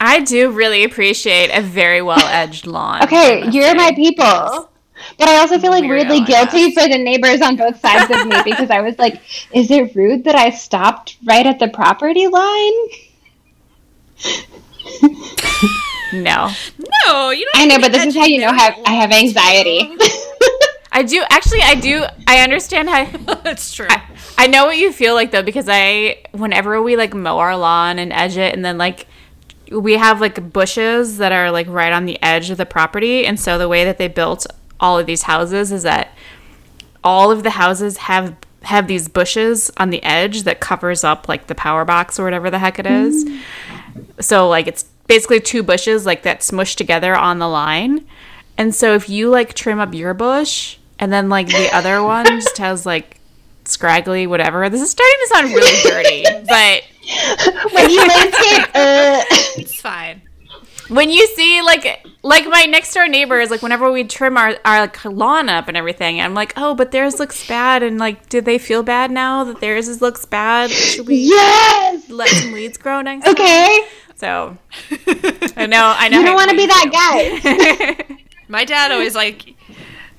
[0.00, 3.02] I do really appreciate a very well edged lawn.
[3.04, 3.74] Okay, you're say.
[3.74, 4.70] my people.
[5.18, 8.26] But I also feel like Weirdo, weirdly guilty for the neighbors on both sides of
[8.26, 9.20] me because I was like,
[9.52, 12.72] is it rude that I stopped right at the property line?
[16.12, 16.50] No,
[17.06, 17.62] No, you don't.
[17.62, 18.58] I know, but this is how you know there.
[18.58, 19.96] have I have anxiety.
[20.92, 21.62] I do actually.
[21.62, 22.04] I do.
[22.26, 23.04] I understand how.
[23.44, 23.86] That's true.
[24.36, 27.98] I know what you feel like though because I whenever we like mow our lawn
[27.98, 29.06] and edge it and then like
[29.70, 33.38] we have like bushes that are like right on the edge of the property and
[33.38, 34.46] so the way that they built
[34.80, 36.14] all of these houses is that
[37.04, 41.46] all of the houses have have these bushes on the edge that covers up like
[41.46, 43.24] the power box or whatever the heck it is.
[43.24, 43.40] Mm.
[44.20, 48.06] So like it's basically two bushes like that smushed together on the line.
[48.58, 52.26] And so if you like trim up your bush and then like the other one
[52.26, 53.18] just has like
[53.64, 54.68] scraggly whatever.
[54.68, 56.82] This is starting to sound really dirty, but
[57.72, 59.24] when you landscape, uh,
[59.56, 60.22] It's fine.
[60.88, 64.80] when you see like like my next door neighbors, like whenever we trim our our
[64.82, 68.40] like, lawn up and everything, I'm like, oh, but theirs looks bad, and like, do
[68.40, 70.70] they feel bad now that theirs is, looks bad?
[70.70, 72.08] Should we yes.
[72.10, 73.24] let some weeds grow next?
[73.24, 73.32] time?
[73.34, 73.78] Okay.
[74.16, 74.56] So
[75.56, 76.18] I know, I know.
[76.18, 78.16] You don't want to be that guy.
[78.48, 79.54] My dad always like.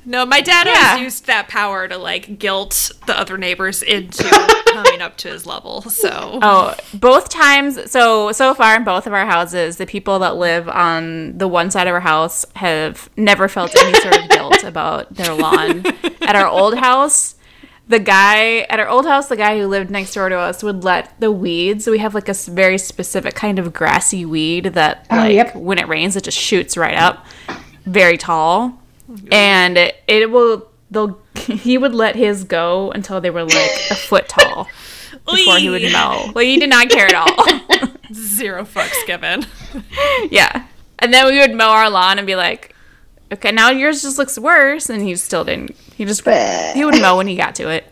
[0.03, 0.89] No, my dad Yeah.
[0.93, 4.23] always used that power to like guilt the other neighbors into
[4.71, 5.81] coming up to his level.
[5.83, 7.91] So Oh, both times.
[7.91, 11.69] So so far in both of our houses, the people that live on the one
[11.69, 15.85] side of our house have never felt any sort of guilt about their lawn.
[16.21, 17.35] At our old house,
[17.87, 20.83] the guy at our old house, the guy who lived next door to us, would
[20.83, 21.85] let the weeds.
[21.85, 25.55] So We have like a very specific kind of grassy weed that, Oh, like, yep.
[25.55, 27.25] when it rains, it just shoots right up,
[27.85, 28.80] very tall,
[29.31, 30.67] and it, it will.
[30.89, 31.19] They'll.
[31.41, 34.67] He would let his go until they were like a foot tall
[35.25, 36.29] before he would mow.
[36.35, 37.89] Like he did not care at all.
[38.13, 39.45] zero fucks given.
[40.29, 40.67] yeah.
[40.99, 42.75] And then we would mow our lawn and be like,
[43.31, 44.87] okay, now yours just looks worse.
[44.89, 45.75] And he still didn't.
[45.95, 46.23] He just,
[46.75, 47.91] he would mow when he got to it.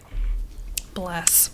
[0.94, 1.50] Bless.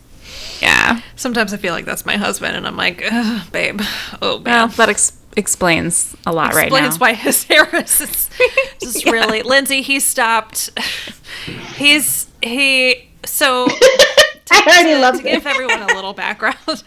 [0.61, 0.99] Yeah.
[1.16, 3.80] Sometimes I feel like that's my husband, and I'm like, Ugh, babe,
[4.22, 4.70] oh Well, man.
[4.78, 8.32] that ex- explains a lot right explains why his hair is just,
[8.82, 9.82] just really Lindsay.
[9.82, 10.78] He stopped.
[11.76, 13.10] He's he.
[13.26, 13.68] So
[14.52, 16.84] I already to, love to give everyone a little background.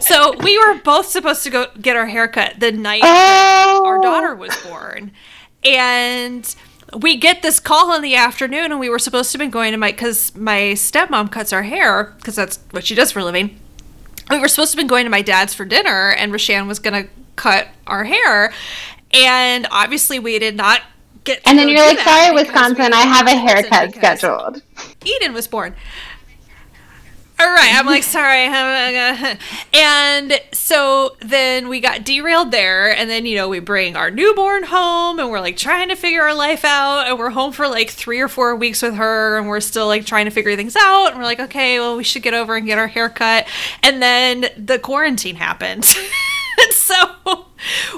[0.00, 4.34] so we were both supposed to go get our haircut the night Oh, our daughter
[4.34, 5.12] was born.
[5.64, 6.54] And
[6.94, 9.72] we get this call in the afternoon, and we were supposed to have been going
[9.72, 13.24] to my because my stepmom cuts our hair because that's what she does for a
[13.24, 13.58] living.
[14.30, 16.78] We were supposed to have been going to my dad's for dinner, and Rashan was
[16.78, 17.06] gonna
[17.36, 18.52] cut our hair,
[19.12, 20.82] and obviously we did not
[21.24, 21.42] get.
[21.42, 24.62] to And then you're like, sorry, Wisconsin, I have a haircut scheduled.
[25.04, 25.74] Eden was born.
[27.36, 29.34] All right, I'm like sorry, uh,
[29.74, 34.62] and so then we got derailed there, and then you know we bring our newborn
[34.62, 37.90] home, and we're like trying to figure our life out, and we're home for like
[37.90, 41.08] three or four weeks with her, and we're still like trying to figure things out,
[41.08, 43.48] and we're like, okay, well we should get over and get our hair cut,
[43.82, 45.84] and then the quarantine happened.
[46.70, 47.46] So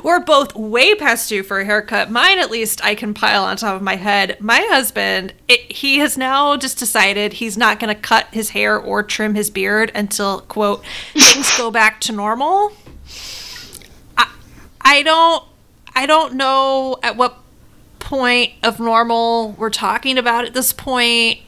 [0.04, 2.08] we're both way past due for a haircut.
[2.08, 4.36] Mine, at least, I can pile on top of my head.
[4.40, 8.78] My husband, it, he has now just decided he's not going to cut his hair
[8.78, 10.84] or trim his beard until, quote,
[11.14, 12.72] things go back to normal.
[14.16, 14.32] I,
[14.80, 15.44] I don't,
[15.94, 17.38] I don't know at what
[17.98, 21.40] point of normal we're talking about at this point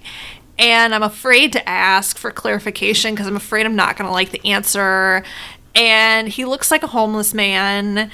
[0.58, 4.30] and I'm afraid to ask for clarification because I'm afraid I'm not going to like
[4.30, 5.22] the answer.
[5.74, 8.10] And he looks like a homeless man,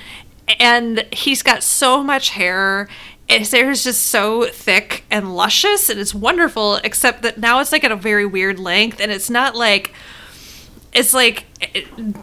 [0.61, 2.89] and he's got so much hair.
[3.29, 6.77] His hair is just so thick and luscious, and it's wonderful.
[6.77, 9.93] Except that now it's like at a very weird length, and it's not like
[10.95, 11.45] it's like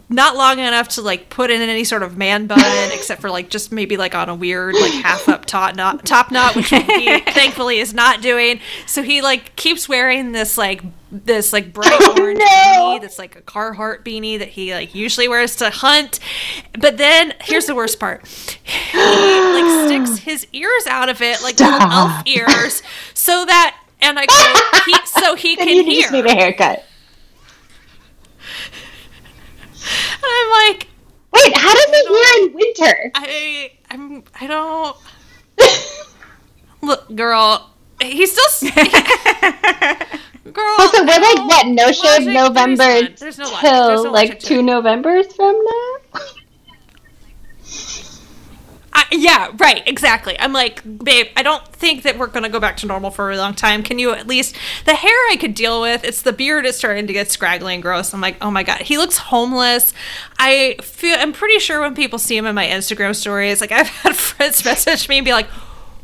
[0.08, 2.58] not long enough to like put in any sort of man bun
[2.92, 6.30] except for like just maybe like on a weird like half up top knot top
[6.30, 10.82] knot which he thankfully is not doing so he like keeps wearing this like
[11.12, 12.46] this like bright oh, orange no.
[12.46, 16.18] beanie that's like a Carhartt beanie that he like usually wears to hunt
[16.78, 21.60] but then here's the worst part he like sticks his ears out of it like
[21.60, 22.82] little elf ears
[23.14, 26.84] so that and I quote he so he can you hear just need a haircut.
[30.24, 30.88] I'm like,
[31.32, 33.10] Wait, how does he hear in winter?
[33.14, 34.96] I, I'm, I don't.
[36.82, 38.70] Look, girl, he's still.
[38.70, 38.74] s-
[40.52, 40.74] girl.
[40.78, 41.66] Also, we're like don't- what?
[41.68, 44.62] No shave November is no till no like two it.
[44.62, 46.20] Novembers from now.
[48.94, 50.38] I, yeah, right, exactly.
[50.38, 53.36] I'm like, babe, I don't think that we're gonna go back to normal for a
[53.38, 53.82] long time.
[53.82, 56.04] Can you at least the hair I could deal with?
[56.04, 58.12] It's the beard is starting to get scraggly and gross.
[58.12, 59.94] I'm like, oh my god, he looks homeless.
[60.38, 63.88] I feel I'm pretty sure when people see him in my Instagram stories, like I've
[63.88, 65.48] had friends message me and be like,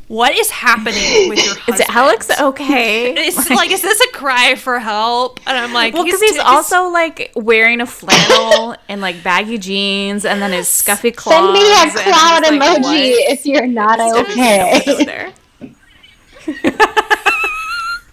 [0.08, 1.80] what is happening with your husband?
[1.80, 3.14] Is Alex okay?
[3.28, 5.38] It's like, is this a cry for help?
[5.46, 10.24] And I'm like, Well, because he's, also like wearing a flannel and like baggy jeans,
[10.24, 11.34] and then his scuffy clothes.
[11.34, 13.32] Send me a and I'm cloud just like, emoji what?
[13.32, 15.32] if you're not Over okay.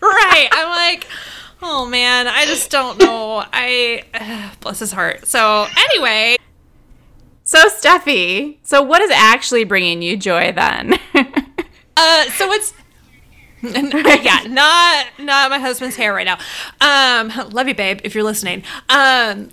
[0.02, 0.48] right.
[0.52, 1.08] I'm like,
[1.62, 3.44] oh man, I just don't know.
[3.54, 4.04] I
[4.60, 5.28] bless his heart.
[5.28, 6.36] So anyway,
[7.44, 11.00] So, Steffi, so what is actually bringing you joy then?
[11.98, 12.74] Uh, so it's.
[13.62, 16.38] yeah, not not my husband's hair right now.
[16.82, 18.64] Um, love you, babe, if you're listening.
[18.90, 19.50] Um,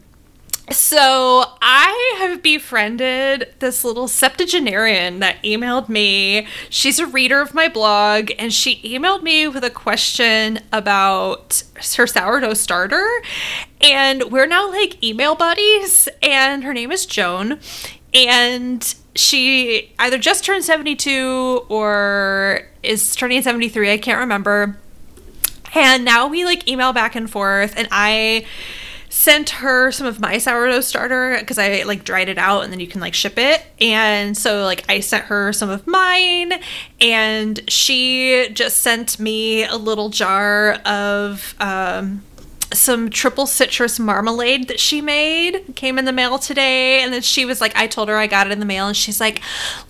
[0.71, 6.47] so I have befriended this little septuagenarian that emailed me.
[6.71, 11.63] She's a reader of my blog, and she emailed me with a question about
[11.97, 13.07] her sourdough starter.
[13.81, 17.59] And we're now like email buddies, and her name is Joan.
[18.15, 23.93] And she either just turned 72 or is turning 73.
[23.93, 24.79] I can't remember.
[25.75, 28.45] And now we like email back and forth, and I
[29.13, 32.81] sent her some of my sourdough starter because I like dried it out and then
[32.81, 33.63] you can like ship it.
[33.79, 36.55] And so like I sent her some of mine
[36.99, 42.23] and she just sent me a little jar of um
[42.73, 47.03] some triple citrus marmalade that she made came in the mail today.
[47.03, 48.87] And then she was like i told her i got it in the mail.
[48.87, 49.41] And she's like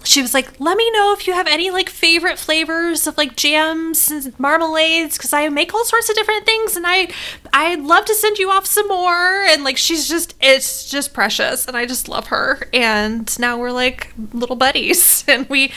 [0.05, 3.37] she was like let me know if you have any like favorite flavors of like
[3.37, 7.09] jams and marmalades because i make all sorts of different things and i
[7.53, 9.45] i'd love to send you off some more.
[9.45, 11.67] And like she's just it's just precious.
[11.67, 12.69] And i just love her.
[12.73, 15.25] And now we're like little buddies.
[15.33, 15.73] And we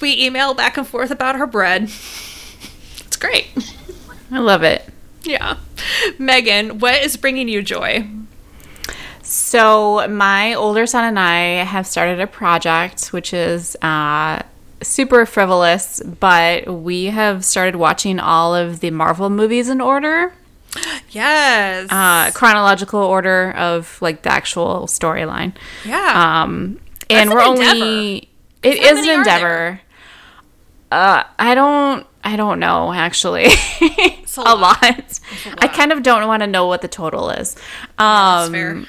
[0.00, 1.84] we email back and forth about her bread.
[1.84, 3.46] It's great.
[4.30, 4.88] I love it.
[5.22, 5.56] Yeah.
[6.18, 8.08] Megan, what is bringing you joy?
[9.22, 14.42] So, my older son and I have started a project which is uh,
[14.82, 20.32] super frivolous, but we have started watching all of the Marvel movies in order,
[21.10, 21.88] Yes.
[21.90, 25.52] uh, chronological order of like the actual storyline.
[25.84, 26.42] yeah.
[26.42, 27.70] Um, and an we're endeavor.
[27.74, 28.28] only
[28.62, 29.80] it How is an endeavor.
[30.92, 32.06] Uh, I don't.
[32.22, 33.48] I don't know actually.
[34.38, 34.82] a a, lot.
[34.82, 35.20] lot.
[35.58, 37.56] I kind of don't want to know what the total is.
[37.98, 38.82] Um, fair.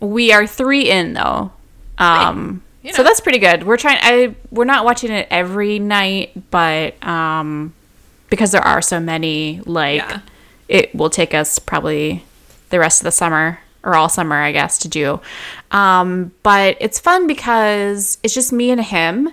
[0.00, 1.52] We are three in though.
[1.98, 3.64] Um, You so that's pretty good.
[3.64, 3.98] We're trying.
[4.02, 7.72] I we're not watching it every night, but um,
[8.30, 10.20] because there are so many, like Yeah.
[10.68, 12.24] it will take us probably
[12.70, 15.20] the rest of the summer or all summer, I guess, to do.
[15.70, 19.30] Um, but it's fun because it's just me and him.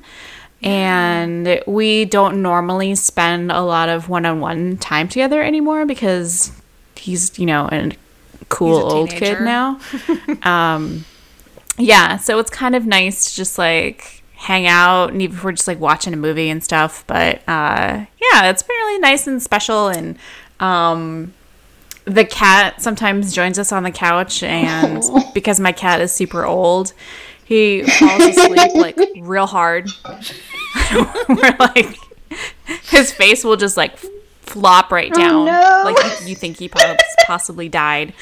[0.62, 6.52] And we don't normally spend a lot of one on one time together anymore because
[6.96, 7.92] he's, you know, a
[8.50, 9.80] cool a old kid now.
[10.44, 11.06] um,
[11.78, 15.52] yeah, so it's kind of nice to just like hang out and even if we're
[15.52, 17.04] just like watching a movie and stuff.
[17.08, 19.88] But uh, yeah, it's been really nice and special.
[19.88, 20.18] And
[20.60, 21.34] um,
[22.06, 25.04] the cat sometimes joins us on the couch, and
[25.34, 26.94] because my cat is super old,
[27.46, 29.90] he falls asleep like real hard.
[31.30, 31.96] we're like,
[32.90, 33.98] his face will just like
[34.42, 35.82] flop right down, no.
[35.86, 38.14] like you, you think he pos- possibly died.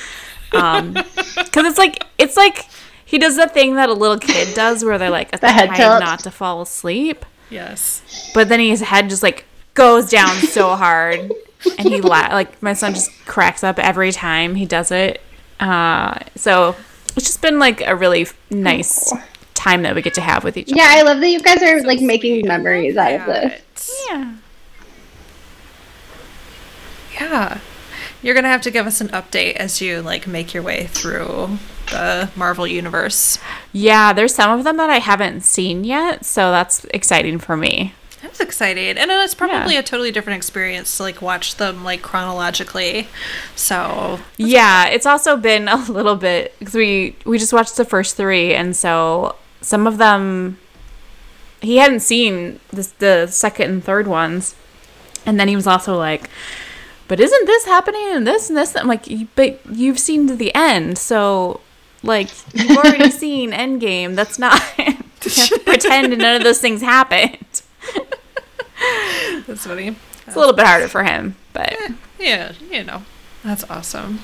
[0.54, 2.66] Um, because it's like it's like
[3.06, 6.00] he does the thing that a little kid does, where they're like The head tilt.
[6.00, 8.32] not to fall asleep, yes.
[8.34, 11.32] but then his head just like goes down so hard,
[11.78, 15.22] and he la- like my son just cracks up every time he does it.
[15.60, 16.76] Uh, so
[17.16, 19.12] it's just been like a really f- nice
[19.58, 20.78] time that we get to have with each other.
[20.78, 24.06] Yeah, I love that you guys are like making memories out of this.
[24.10, 24.36] Yeah.
[27.14, 27.60] Yeah.
[28.22, 30.88] You're going to have to give us an update as you like make your way
[30.88, 31.58] through
[31.92, 33.38] the Marvel universe.
[33.72, 37.94] Yeah, there's some of them that I haven't seen yet, so that's exciting for me.
[38.22, 38.98] That's exciting.
[38.98, 39.80] And it's probably Yeah.
[39.82, 43.08] a totally different experience to like watch them like chronologically.
[43.56, 48.18] So, yeah, it's also been a little bit because we we just watched the first
[48.18, 49.36] three, and so
[49.68, 50.58] some of them
[51.62, 54.56] he hadn't seen this, the second and third ones,
[55.26, 56.30] and then he was also like,
[57.10, 59.06] "But isn't this happening and this and this?" I'm like,
[59.36, 61.60] "But you've seen to the end, so
[62.02, 64.16] like you've already seen Endgame.
[64.16, 67.62] That's not you have to pretend none of those things happened."
[69.48, 69.98] that's funny.
[70.26, 73.04] It's a little bit harder for him, but eh, Yeah, you know.
[73.44, 74.22] That's awesome.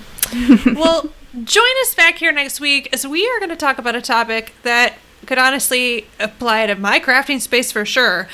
[0.73, 1.09] well,
[1.43, 4.53] join us back here next week as we are going to talk about a topic
[4.63, 4.93] that
[5.25, 8.27] could honestly apply to my crafting space for sure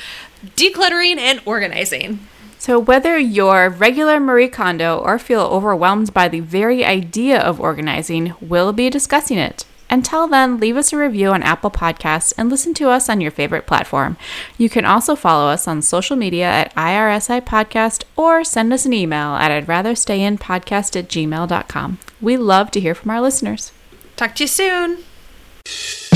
[0.56, 2.20] decluttering and organizing.
[2.58, 8.34] So, whether you're regular Marie Kondo or feel overwhelmed by the very idea of organizing,
[8.40, 9.64] we'll be discussing it.
[9.88, 13.32] Until then, leave us a review on Apple Podcasts and listen to us on your
[13.32, 14.16] favorite platform.
[14.56, 18.92] You can also follow us on social media at IRSI Podcast or send us an
[18.92, 21.98] email at I'd rather stay in podcast at gmail.com.
[22.20, 23.72] We love to hear from our listeners.
[24.16, 26.09] Talk to you soon.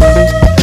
[0.00, 0.59] Thank